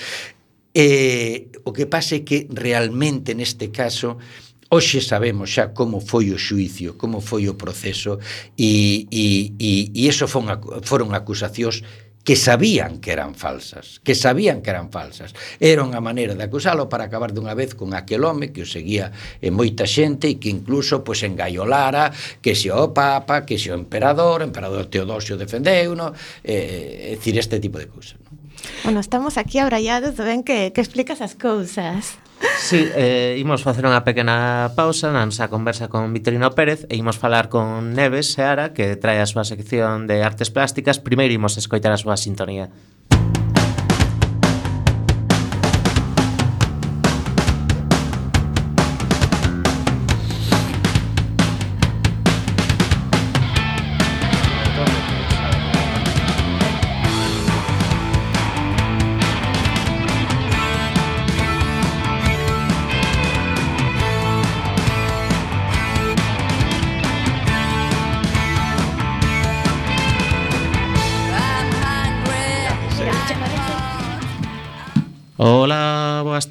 [0.75, 4.19] Eh, o que pasa é que realmente neste caso
[4.75, 8.19] Hoxe sabemos xa como foi o xuicio, como foi o proceso
[8.59, 11.87] e, e, e, e eso foron, foron acusacións
[12.25, 15.37] que sabían que eran falsas, que sabían que eran falsas.
[15.61, 19.13] Era unha maneira de acusalo para acabar dunha vez con aquel home que o seguía
[19.45, 22.09] en moita xente e que incluso pois, pues, engaiolara
[22.41, 26.17] que se o Papa, que se o Emperador, o Emperador Teodosio defendeu, no?
[26.41, 28.24] eh, decir, este tipo de cousas.
[28.83, 32.19] Bueno, estamos aquí abrallados, ven que, que explicas as cousas.
[32.59, 37.17] Sí, eh, imos facer unha pequena pausa na nosa conversa con Vitorino Pérez e imos
[37.17, 41.01] falar con Neves Seara que trae a súa sección de artes plásticas.
[41.01, 42.69] Primeiro imos escoitar a súa sintonía.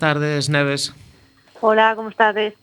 [0.04, 0.94] tardes, Neves.
[1.62, 2.54] Hola, como estades?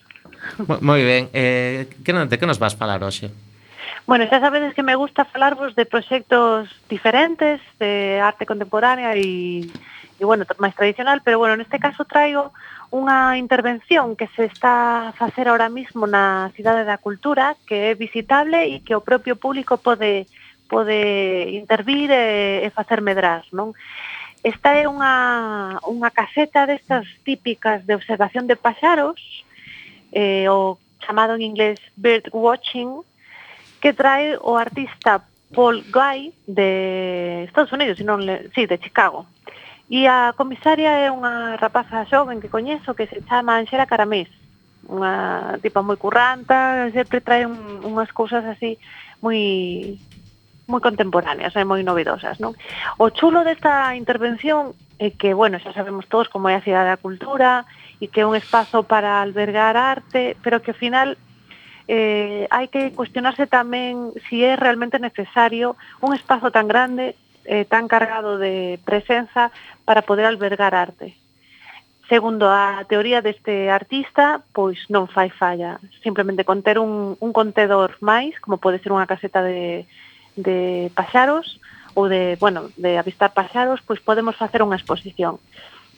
[0.84, 3.32] Moi ben, eh, que, de que nos vas falar hoxe?
[4.04, 10.22] Bueno, xa sabedes que me gusta falarvos de proxectos diferentes de arte contemporánea e, e
[10.28, 12.52] bueno, máis tradicional, pero bueno, neste caso traigo
[12.92, 17.96] unha intervención que se está a facer ahora mismo na Cidade da Cultura, que é
[17.96, 20.28] visitable e que o propio público pode
[20.68, 23.72] pode intervir e, e facer medrar, non?
[24.42, 29.20] Esta é unha, unha caseta destas típicas de observación de paxaros,
[30.16, 33.04] eh, o chamado en inglés bird watching,
[33.80, 39.28] que trae o artista Paul Guy de Estados Unidos, non le, sí, de Chicago.
[39.90, 44.30] E a comisaria é unha rapaza xoven que coñezo que se chama Anxela Caramés,
[44.88, 48.80] unha tipa moi curranta, sempre trae un, unhas cousas así
[49.20, 50.00] moi
[50.70, 52.54] moi contemporáneas e moi novedosas, non?
[52.96, 57.02] O chulo desta intervención é que, bueno, xa sabemos todos como é a Cidade da
[57.02, 57.66] Cultura
[57.98, 61.18] e que é un espazo para albergar arte, pero que ao final
[61.90, 67.18] eh, hai que cuestionarse tamén si é realmente necesario un espazo tan grande,
[67.48, 69.50] eh, tan cargado de presenza
[69.82, 71.18] para poder albergar arte.
[72.10, 75.78] Segundo a teoría deste artista, pois non fai falla.
[76.02, 79.86] Simplemente con ter un, un contedor máis, como pode ser unha caseta de,
[80.42, 81.60] de paxaros
[81.94, 85.38] ou de, bueno, de avistar paxaros, pois podemos facer unha exposición.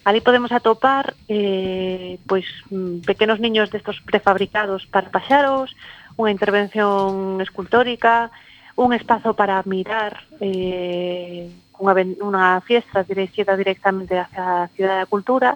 [0.02, 5.70] Ali podemos atopar eh, pois mm, pequenos niños destos prefabricados para paxaros,
[6.18, 8.32] unha intervención escultórica,
[8.74, 15.50] un espazo para mirar eh, unha, unha fiesta dirigida directamente hacia a Cidade da Cultura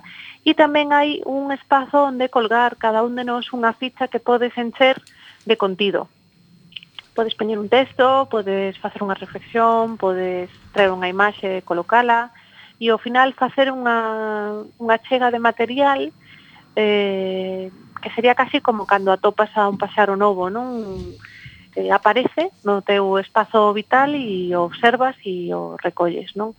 [0.44, 4.54] e tamén hai un espazo onde colgar cada un de nós unha ficha que podes
[4.54, 5.00] encher
[5.48, 6.06] de contido
[7.16, 12.30] podes poñer un texto, podes facer unha reflexión, podes traer unha imaxe e colocala,
[12.76, 16.12] e ao final facer unha, unha chega de material
[16.76, 17.72] eh,
[18.04, 20.84] que sería casi como cando atopas a un paxaro novo, non?
[21.72, 26.52] Eh, aparece no teu espazo vital e o observas e o recolles, non?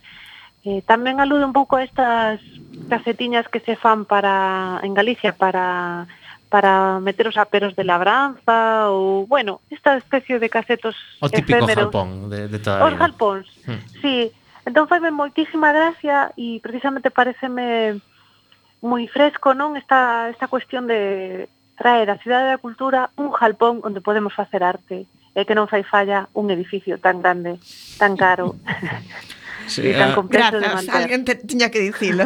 [0.65, 2.41] Eh, tamén alude un pouco a estas
[2.89, 6.09] casetiñas que se fan para en Galicia para
[6.49, 11.91] para meter os aperos de labranza ou, bueno, esta especie de casetos O típico efémeros.
[11.91, 12.87] jalpón de, de toda a vida.
[12.87, 13.81] Os jalpóns, hmm.
[14.01, 14.31] sí.
[14.67, 17.99] Entón faime moitísima gracia e precisamente pareceme
[18.83, 19.79] moi fresco, non?
[19.79, 25.07] Esta, esta cuestión de traer a Cidade da Cultura un jalpón onde podemos facer arte
[25.37, 27.61] e que non fai falla un edificio tan grande,
[28.01, 28.57] tan caro.
[29.67, 30.15] Sí, e tan ah.
[30.15, 30.95] complexo Grazas, de manter.
[30.95, 32.25] alguén te, tiña que dicilo.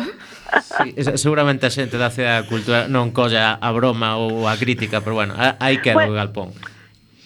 [0.61, 5.17] Sí, seguramente a xente da CEA Cultura non colla a broma ou a crítica, pero
[5.17, 6.49] bueno, aí queda pues, o galpón.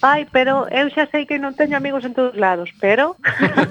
[0.06, 3.18] Ai, pero eu xa sei que non teño amigos en todos lados, pero...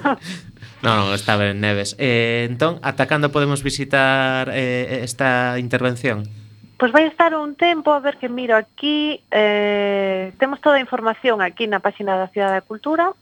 [0.85, 1.95] non, non, está ben, Neves.
[1.95, 6.27] Eh, entón, ata cando podemos visitar eh, esta intervención?
[6.75, 11.39] Pois vai estar un tempo, a ver que miro aquí, eh, temos toda a información
[11.39, 13.15] aquí na página da Cidade da Cultura,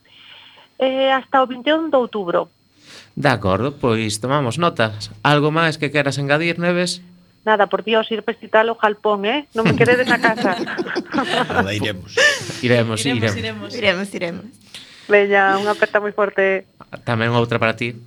[0.81, 2.49] eh, hasta o 21 de outubro.
[3.13, 5.13] De acordo, pois tomamos notas.
[5.21, 7.05] Algo máis que queras engadir, Neves?
[7.45, 9.45] Nada, por Dios, ir pestitar o jalpón, eh?
[9.53, 10.57] Non me queredes na casa.
[11.61, 12.15] Nada, iremos.
[12.63, 13.35] Iremos, iremos.
[13.35, 13.71] Iremos, iremos.
[13.75, 14.45] iremos, iremos.
[15.11, 16.63] Veña, unha aperta moi forte.
[17.03, 17.99] Tamén outra para ti.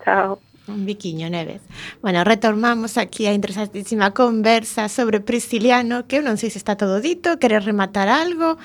[0.00, 0.40] Chao
[0.72, 1.60] un biquiño, Neves.
[2.02, 7.02] Bueno, retomamos aquí a interesantísima conversa sobre Prisciliano, que eu non sei se está todo
[7.02, 8.56] dito, queres rematar algo?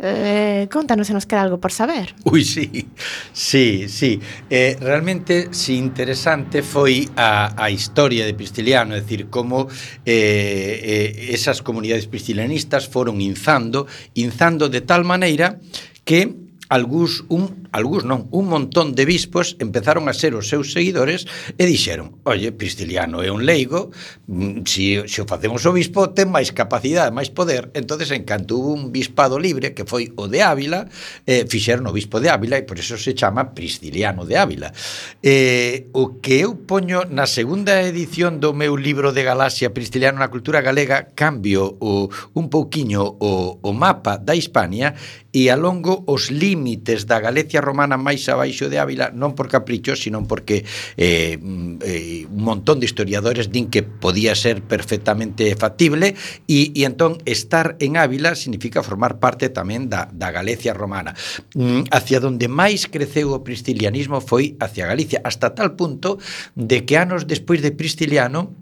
[0.00, 2.14] Eh, contanos se nos queda algo por saber.
[2.24, 2.88] Ui, sí,
[3.32, 4.20] sí, sí.
[4.48, 9.68] Eh, realmente, si sí, interesante foi a, a historia de Prisciliano, é dicir, como
[10.06, 15.60] eh, eh, esas comunidades priscilianistas foron inzando, inzando de tal maneira
[16.04, 21.26] que algúns un algúns non, un montón de bispos empezaron a ser os seus seguidores
[21.54, 23.94] e dixeron, oye, Pristiliano é un leigo,
[24.26, 28.74] mm, se, se o facemos obispo ten máis capacidade, máis poder, entonces en canto hubo
[28.74, 30.90] un bispado libre que foi o de Ávila,
[31.26, 34.74] eh, fixeron o bispo de Ávila e por eso se chama Pristiliano de Ávila.
[35.22, 40.32] Eh, o que eu poño na segunda edición do meu libro de Galaxia Pristiliano na
[40.32, 44.94] cultura galega, cambio o, un pouquiño o, o mapa da Hispania
[45.30, 50.24] e alongo os límites da Galicia romana máis abaixo de Ávila non por capricho, sino
[50.24, 50.64] porque
[50.96, 56.16] eh, mm, eh, un montón de historiadores din que podía ser perfectamente factible
[56.48, 61.12] e, e entón estar en Ávila significa formar parte tamén da, da Galicia romana.
[61.54, 66.18] Mm, hacia donde máis creceu o pristilianismo foi hacia Galicia, hasta tal punto
[66.56, 68.56] de que anos despois de Pristiliano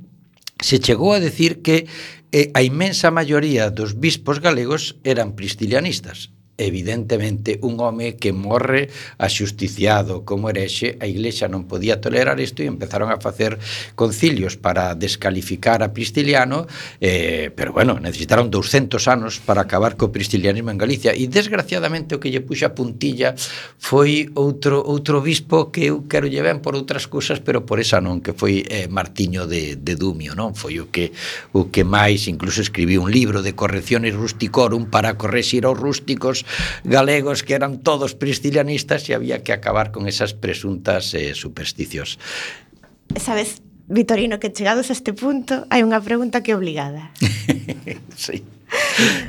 [0.61, 1.87] se chegou a decir que
[2.33, 10.27] eh, a inmensa maioría dos bispos galegos eran pristilianistas evidentemente un home que morre axusticiado
[10.27, 13.63] como herexe, a Iglesia non podía tolerar isto e empezaron a facer
[13.95, 16.67] concilios para descalificar a Pristiliano,
[16.99, 22.21] eh, pero bueno, necesitaron 200 anos para acabar co pristilianismo en Galicia e desgraciadamente o
[22.21, 23.39] que lle puxa a puntilla
[23.79, 28.03] foi outro outro bispo que eu quero lle ben por outras cousas, pero por esa
[28.03, 30.59] non, que foi eh, Martiño de, de Dumio, non?
[30.59, 31.15] Foi o que
[31.55, 36.48] o que máis incluso escribiu un libro de correcciones rusticorum para correxir aos rústicos
[36.85, 42.19] galegos que eran todos priscilianistas e había que acabar con esas presuntas eh, supersticios.
[43.17, 47.09] Sabes, Vitorino, que chegados a este punto hai unha pregunta que é obligada.
[48.17, 48.45] sí.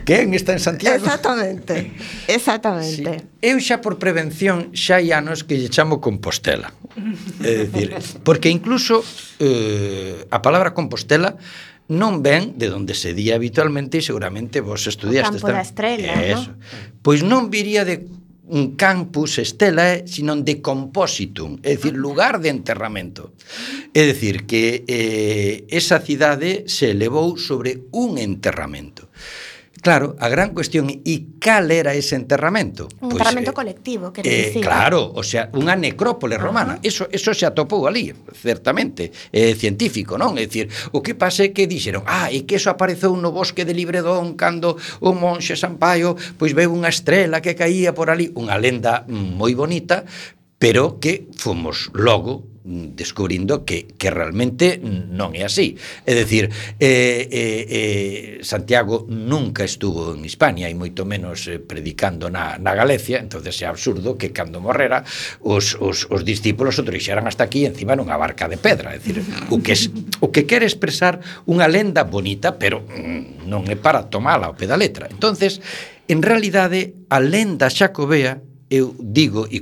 [0.03, 0.99] Quen está en Santiago?
[0.99, 1.95] Exactamente,
[2.27, 3.23] exactamente.
[3.23, 3.39] Sí.
[3.39, 6.75] Eu xa por prevención xa hai anos que lle chamo Compostela.
[7.39, 7.95] É dicir,
[8.27, 8.99] porque incluso
[9.39, 11.39] eh, a palabra Compostela
[11.89, 15.37] non ven de onde se día habitualmente e seguramente vos estudiaste.
[15.37, 16.53] O campo da estrela, Eso.
[16.53, 16.61] ¿no?
[17.01, 18.05] Pois non viría de
[18.49, 23.33] un campus estela, eh, sino de compositum, é dicir, lugar de enterramento.
[23.93, 29.09] É dicir, que eh, esa cidade se elevou sobre un enterramento.
[29.81, 32.91] Claro, a gran cuestión e cal era ese enterramento?
[32.99, 34.63] Un pues, enterramento eh, colectivo, que eh, dicir.
[34.63, 36.75] Claro, o sea, unha necrópole romana.
[36.75, 36.89] Uh -huh.
[36.89, 40.35] Eso eso se atopou ali, certamente, eh, científico, non?
[40.35, 43.63] É dicir, o que pase é que dixeron, ah, e que eso apareceu no bosque
[43.63, 48.59] de Libredón cando o monxe Sampaio pois veu unha estrela que caía por ali, unha
[48.59, 50.03] lenda moi bonita,
[50.59, 55.73] pero que fomos logo Mm, descubrindo que, que realmente non é así.
[56.05, 62.29] É dicir, eh, eh, eh, Santiago nunca estuvo en Hispania e moito menos eh, predicando
[62.29, 65.01] na, na Galicia, entonces é absurdo que cando morrera
[65.41, 68.93] os, os, os discípulos o trixeran hasta aquí encima nunha barca de pedra.
[68.93, 69.89] É dicir, o que, es,
[70.21, 71.17] o que quere expresar
[71.49, 75.09] unha lenda bonita, pero mm, non é para tomala ao pé da letra.
[75.09, 75.57] entonces
[76.05, 79.57] en realidade, a lenda xacobea, eu digo, e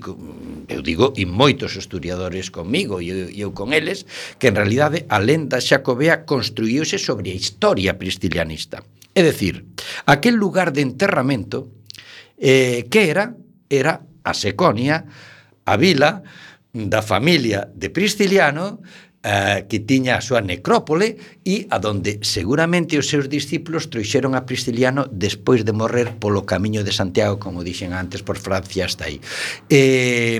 [0.67, 4.05] eu digo, e moitos historiadores comigo e eu, eu con eles,
[4.37, 8.83] que en realidade a lenda xacobea construíuse sobre a historia pristilianista.
[9.15, 9.65] É dicir,
[10.05, 11.71] aquel lugar de enterramento
[12.37, 13.33] eh, que era?
[13.69, 15.05] Era a Seconia,
[15.65, 16.21] a vila
[16.73, 18.83] da familia de Pristiliano
[19.27, 24.47] eh, que tiña a súa necrópole e a donde seguramente os seus discípulos trouxeron a
[24.47, 29.19] Prisciliano despois de morrer polo camiño de Santiago, como dixen antes, por Francia hasta aí.
[29.67, 30.39] Eh,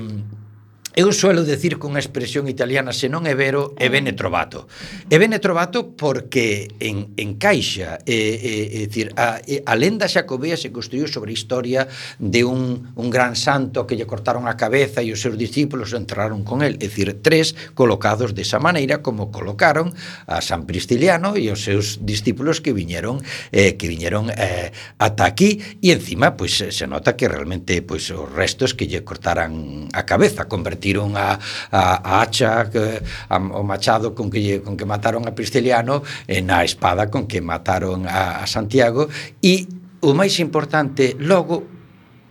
[0.97, 4.65] Eu suelo decir con a expresión italiana se non é vero, é bene trovato.
[5.13, 10.73] É bene trovato porque en, encaixa, é, é, é dicir, a, a lenda xacobea se
[10.73, 11.85] construiu sobre a historia
[12.17, 16.41] de un, un gran santo que lle cortaron a cabeza e os seus discípulos entraron
[16.41, 19.93] con el, é dicir, tres colocados desa maneira como colocaron
[20.25, 23.21] a San Prisciliano e os seus discípulos que viñeron
[23.53, 28.09] eh, que viñeron eh, ata aquí e encima pois pues, se nota que realmente pois
[28.09, 31.35] pues, os restos que lle cortaran a cabeza convertiron tiron a,
[31.67, 36.07] a, a hacha, que, a, o machado con que, lle, con que mataron a Prisciliano,
[36.23, 39.11] e na espada con que mataron a, a Santiago,
[39.43, 39.67] e
[39.99, 41.67] o máis importante, logo,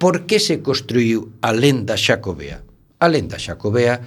[0.00, 2.64] por que se construiu a lenda xacobea?
[2.96, 4.00] A lenda xacobea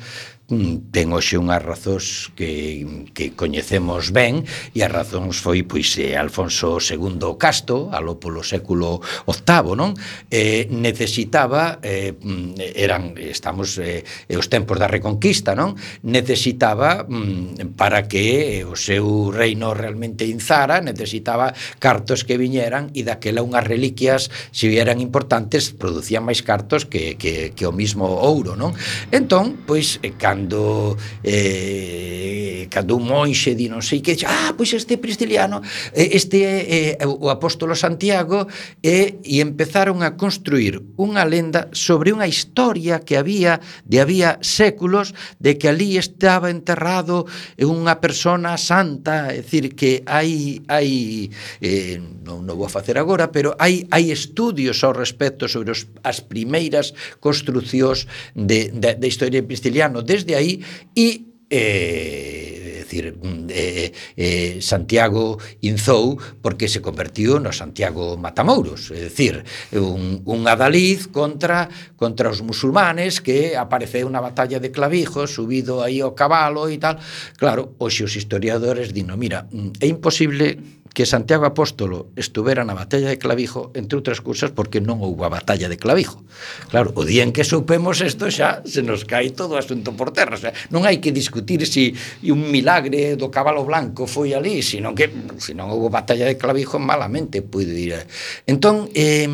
[0.50, 4.42] Mm, ten hoxe unhas razóns que, que coñecemos ben
[4.74, 8.98] e as razóns foi pois eh, Alfonso II Casto alo polo século
[9.30, 9.94] VIII non?
[10.26, 14.02] Eh, necesitaba eh, mm, eran estamos eh,
[14.34, 20.82] os tempos da Reconquista non necesitaba mm, para que eh, o seu reino realmente inzara
[20.82, 27.22] necesitaba cartos que viñeran e daquela unhas reliquias se eran importantes producían máis cartos que,
[27.22, 28.74] que, que o mismo ouro non
[29.14, 34.72] entón pois eh, cando cando eh, cando un monxe di non sei que ah, pois
[34.72, 35.60] este pristiliano
[35.92, 38.48] eh, este é eh, o apóstolo Santiago
[38.80, 44.40] e, eh, e empezaron a construir unha lenda sobre unha historia que había de había
[44.40, 45.12] séculos
[45.44, 47.28] de que ali estaba enterrado
[47.60, 51.28] unha persona santa é dicir que hai hai
[51.60, 55.90] eh, non, non vou a facer agora pero hai hai estudios ao respecto sobre os,
[56.06, 60.62] as primeiras construcións de, de, de historia pristiliano desde de aí
[60.94, 62.60] e eh,
[62.90, 63.14] decir, eh,
[63.50, 69.46] eh, eh, Santiago Inzou porque se convertiu no Santiago Matamouros é dicir,
[69.78, 76.02] un, un adaliz contra, contra os musulmanes que apareceu na batalla de Clavijos subido aí
[76.02, 76.98] ao cabalo e tal.
[77.38, 83.08] Claro, hoxe os historiadores dino, mira, mm, é imposible que Santiago Apóstolo estuvera na batalla
[83.08, 86.20] de Clavijo, entre outras cousas, porque non houve a batalla de Clavijo.
[86.68, 90.12] Claro, o día en que supemos isto xa se nos cae todo o asunto por
[90.12, 90.36] terra.
[90.36, 94.60] O sea, non hai que discutir se si un milagre do cabalo blanco foi ali,
[94.60, 95.08] sino que
[95.40, 97.96] se non houve batalla de Clavijo, malamente puido ir.
[98.44, 99.32] Entón, eh,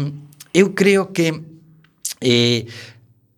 [0.54, 1.34] eu creo que
[2.22, 2.70] eh,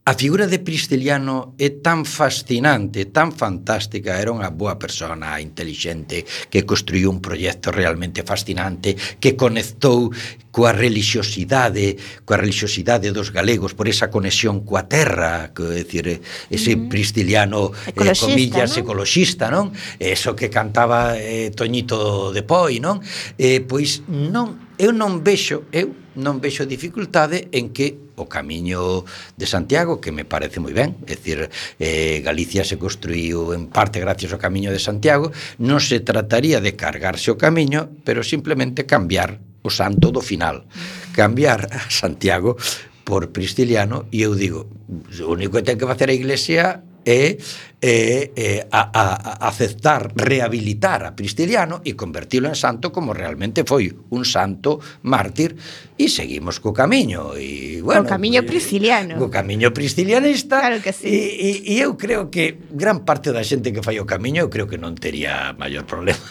[0.08, 6.64] A figura de Pristeliano é tan fascinante, tan fantástica, era unha boa persona, intelixente, que
[6.64, 10.08] construiu un proxecto realmente fascinante, que conectou
[10.48, 16.80] coa religiosidade, coa religiosidade dos galegos, por esa conexión coa terra, que decir, ese uh
[16.80, 16.88] -huh.
[16.88, 18.88] Pristeliano eh, comillas ¿no?
[18.88, 19.76] ecoloxista, non?
[20.00, 23.04] Eso que cantaba eh, Toñito de Poi, non?
[23.36, 29.06] Eh, pois non, eu non vexo, eu non vexo dificultade en que o camiño
[29.38, 31.48] de Santiago, que me parece moi ben, é dicir,
[31.78, 35.30] eh, Galicia se construíu en parte gracias ao camiño de Santiago,
[35.62, 40.66] non se trataría de cargarse o camiño, pero simplemente cambiar o santo do final,
[41.14, 42.58] cambiar a Santiago
[43.06, 47.40] por Pristiliano, e eu digo, o único que ten que facer a Iglesia é
[47.80, 49.06] é, é a, a,
[49.46, 55.54] a aceptar, rehabilitar a Pristiliano e convertilo en santo como realmente foi un santo mártir.
[55.94, 59.22] E seguimos co camiño e, bueno, o camiño pristiliano.
[59.22, 60.58] o camiño pristilianista.
[60.58, 61.06] Claro que sí.
[61.06, 64.50] e, e, e eu creo que gran parte da xente que fai o camiño eu
[64.50, 66.22] creo que non tería maior problema.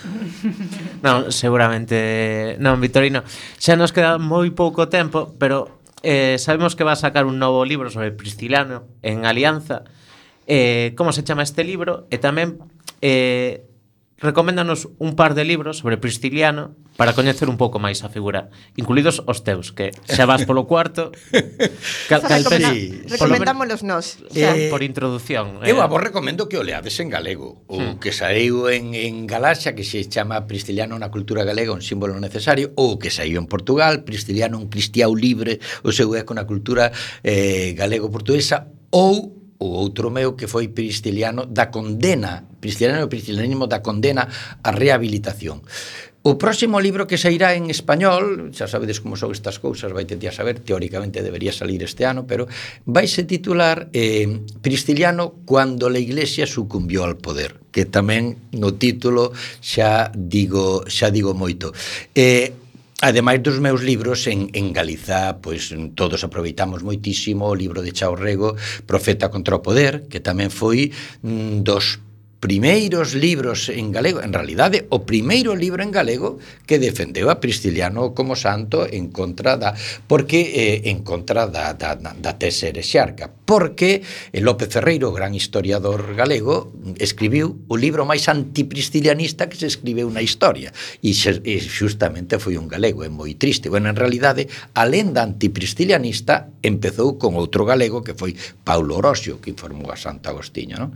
[1.06, 3.22] Non, seguramente non, Vitorino.
[3.62, 7.62] Xa nos queda moi pouco tempo pero eh, sabemos que va a sacar un novo
[7.62, 9.86] libro sobre Prisciliano en Alianza
[10.46, 12.58] eh, como se chama este libro e tamén
[13.02, 13.66] eh,
[14.18, 18.48] recoméndanos un par de libros sobre Prisciliano para coñecer un pouco máis a figura,
[18.80, 21.12] incluídos os teus, que xa vas polo cuarto.
[22.08, 23.04] cal, cal, sí.
[23.04, 24.16] Recomendámolos nós.
[24.32, 25.60] Eh, por introducción.
[25.60, 25.76] Eh.
[25.76, 28.00] Eu a vos recomendo que o leades en galego, ou hmm.
[28.00, 32.72] que saiu en, en Galaxia, que se chama Prisciliano na cultura galega, un símbolo necesario,
[32.80, 37.76] ou que saiu en Portugal, Prisciliano, un cristiao libre, o seu eco na cultura eh,
[37.76, 44.28] galego-portuguesa, ou o outro meu que foi Pristiliano da condena, Pristiliano e Pristilianismo da condena
[44.62, 45.62] a rehabilitación.
[46.26, 50.34] O próximo libro que sairá en español, xa sabedes como son estas cousas, vai tentar
[50.34, 52.50] saber, teóricamente debería salir este ano, pero
[52.82, 54.26] vai se titular eh,
[54.58, 59.30] Pristiliano cuando la Iglesia sucumbió al poder, que tamén no título
[59.62, 61.70] xa digo, xa digo moito.
[62.10, 62.65] Eh,
[63.02, 68.56] Ademais dos meus libros en, en Galiza, pois todos aproveitamos moitísimo o libro de Chaorrego,
[68.88, 72.00] Profeta contra o poder, que tamén foi mm, dos
[72.40, 76.36] primeiros libros en galego, en realidade o primeiro libro en galego
[76.68, 79.72] que defendeu a Prisciliano como santo en contra da
[80.04, 86.12] porque eh, en contra da, da, da tese herexarca, porque eh, López Ferreiro, gran historiador
[86.12, 92.36] galego, escribiu o libro máis antipristilianista que se escribeu na historia e, xe, e xustamente
[92.36, 93.72] foi un galego, é moi triste.
[93.72, 94.44] Bueno, en realidade
[94.76, 100.28] a lenda antipristilianista empezou con outro galego que foi Paulo Orosio, que informou a Santo
[100.28, 100.90] Agostinho, non?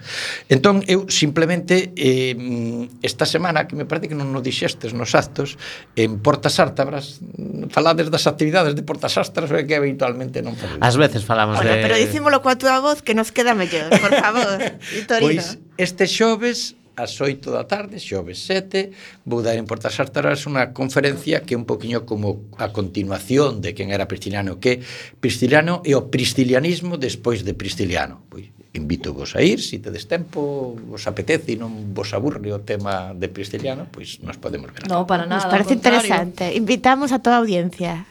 [0.52, 5.62] Entón eu Simplemente, eh, esta semana, que me parece que non nos dixestes nos actos,
[5.94, 7.22] en Portas Ártabras,
[7.70, 10.82] falades das actividades de Portas Ártabras que habitualmente non falamos.
[10.82, 11.86] As veces falamos bueno, de...
[11.86, 14.58] Pero dicímolo coa túa voz que nos queda mellor, por favor,
[14.90, 15.22] Vitorino.
[15.22, 18.90] Pois este xoves ás 8 da tarde, xoves 7,
[19.22, 23.70] vou dar en Portas Ártabras unha conferencia que é un poquinho como a continuación de
[23.70, 24.82] quen era Prisciliano, que
[25.22, 28.26] Prisciliano e o priscilianismo despois de Prisciliano.
[28.26, 32.54] Pois invito vos a ir, se si tedes tempo, vos apetece e non vos aburre
[32.54, 34.86] o tema de Prisciliano, pois nos podemos ver.
[34.86, 35.42] No, para nada.
[35.42, 36.54] Nos parece interesante.
[36.54, 38.06] Invitamos a toda a audiencia.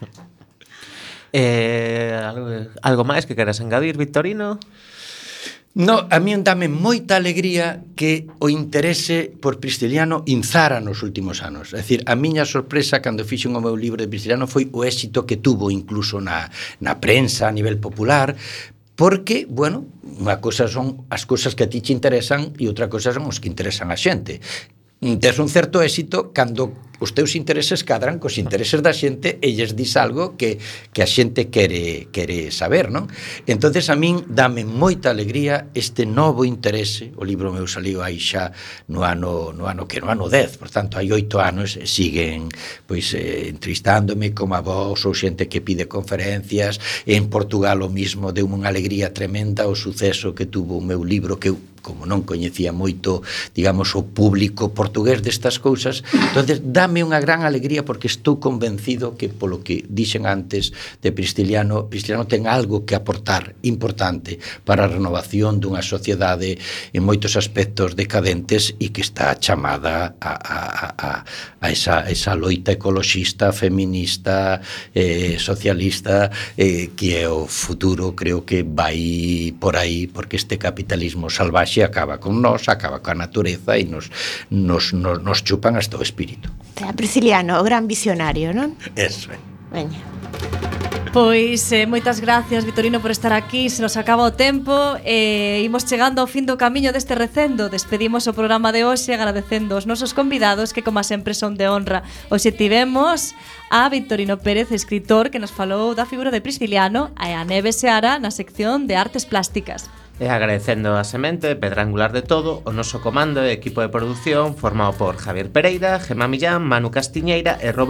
[1.31, 4.59] Eh, algo, algo máis que queras engadir, Victorino?
[5.77, 11.71] No, a mí dame moita alegría que o interese por Prisciliano inzara nos últimos anos.
[11.71, 15.29] É dicir, a miña sorpresa cando fixen o meu libro de Prisciliano foi o éxito
[15.29, 16.49] que tuvo incluso na,
[16.81, 18.33] na prensa a nivel popular,
[18.97, 19.87] porque, bueno,
[20.19, 23.39] unha cousa son as cousas que a ti te interesan e outra cousa son os
[23.39, 24.43] que interesan a xente.
[24.99, 29.73] Tes un certo éxito cando os teus intereses cadran cos intereses da xente e lles
[29.73, 30.59] dis algo que,
[30.91, 33.07] que a xente quere, quere saber, non?
[33.47, 38.51] entonces a min dame moita alegría este novo interese, o libro meu saliu aí xa
[38.91, 42.51] no ano, no ano que no ano 10, por tanto, hai oito anos siguen
[42.83, 46.77] pois eh, entrevistándome como a vos ou xente que pide conferencias,
[47.07, 51.39] en Portugal o mismo, deu unha alegría tremenda o suceso que tuvo o meu libro
[51.39, 53.23] que eu como non coñecía moito,
[53.55, 59.13] digamos, o público portugués destas cousas, entonces dá dame unha gran alegría porque estou convencido
[59.13, 60.73] que polo que dixen antes
[61.05, 66.57] de Pristiliano, Pristiliano ten algo que aportar importante para a renovación dunha sociedade
[66.89, 70.59] en moitos aspectos decadentes e que está chamada a, a,
[70.97, 71.09] a,
[71.61, 74.57] a esa, esa loita ecoloxista, feminista,
[74.97, 81.29] eh, socialista, eh, que é o futuro, creo que vai por aí, porque este capitalismo
[81.29, 84.09] salvaxe acaba con nós, acaba coa natureza e nos,
[84.49, 86.49] nos, nos, nos chupan hasta o espírito.
[86.87, 88.77] A Prisciliano, o gran visionario, non?
[88.95, 89.39] Eso, é.
[89.71, 89.99] Veña.
[91.09, 94.71] Pois eh, moitas gracias Vitorino por estar aquí Se nos acaba o tempo
[95.01, 99.73] eh, Imos chegando ao fin do camiño deste recendo Despedimos o programa de hoxe agradecendo
[99.73, 103.33] os nosos convidados Que como sempre son de honra Hoxe tivemos
[103.73, 108.21] a Vitorino Pérez, escritor Que nos falou da figura de Prisciliano E a Neve Seara
[108.21, 109.89] na sección de artes plásticas
[110.19, 114.51] E agradecendo a semente, pedra angular de todo, o noso comando e equipo de produción
[114.51, 117.87] formado por Javier Pereira, Gemma Millán, Manu Castiñeira e Robert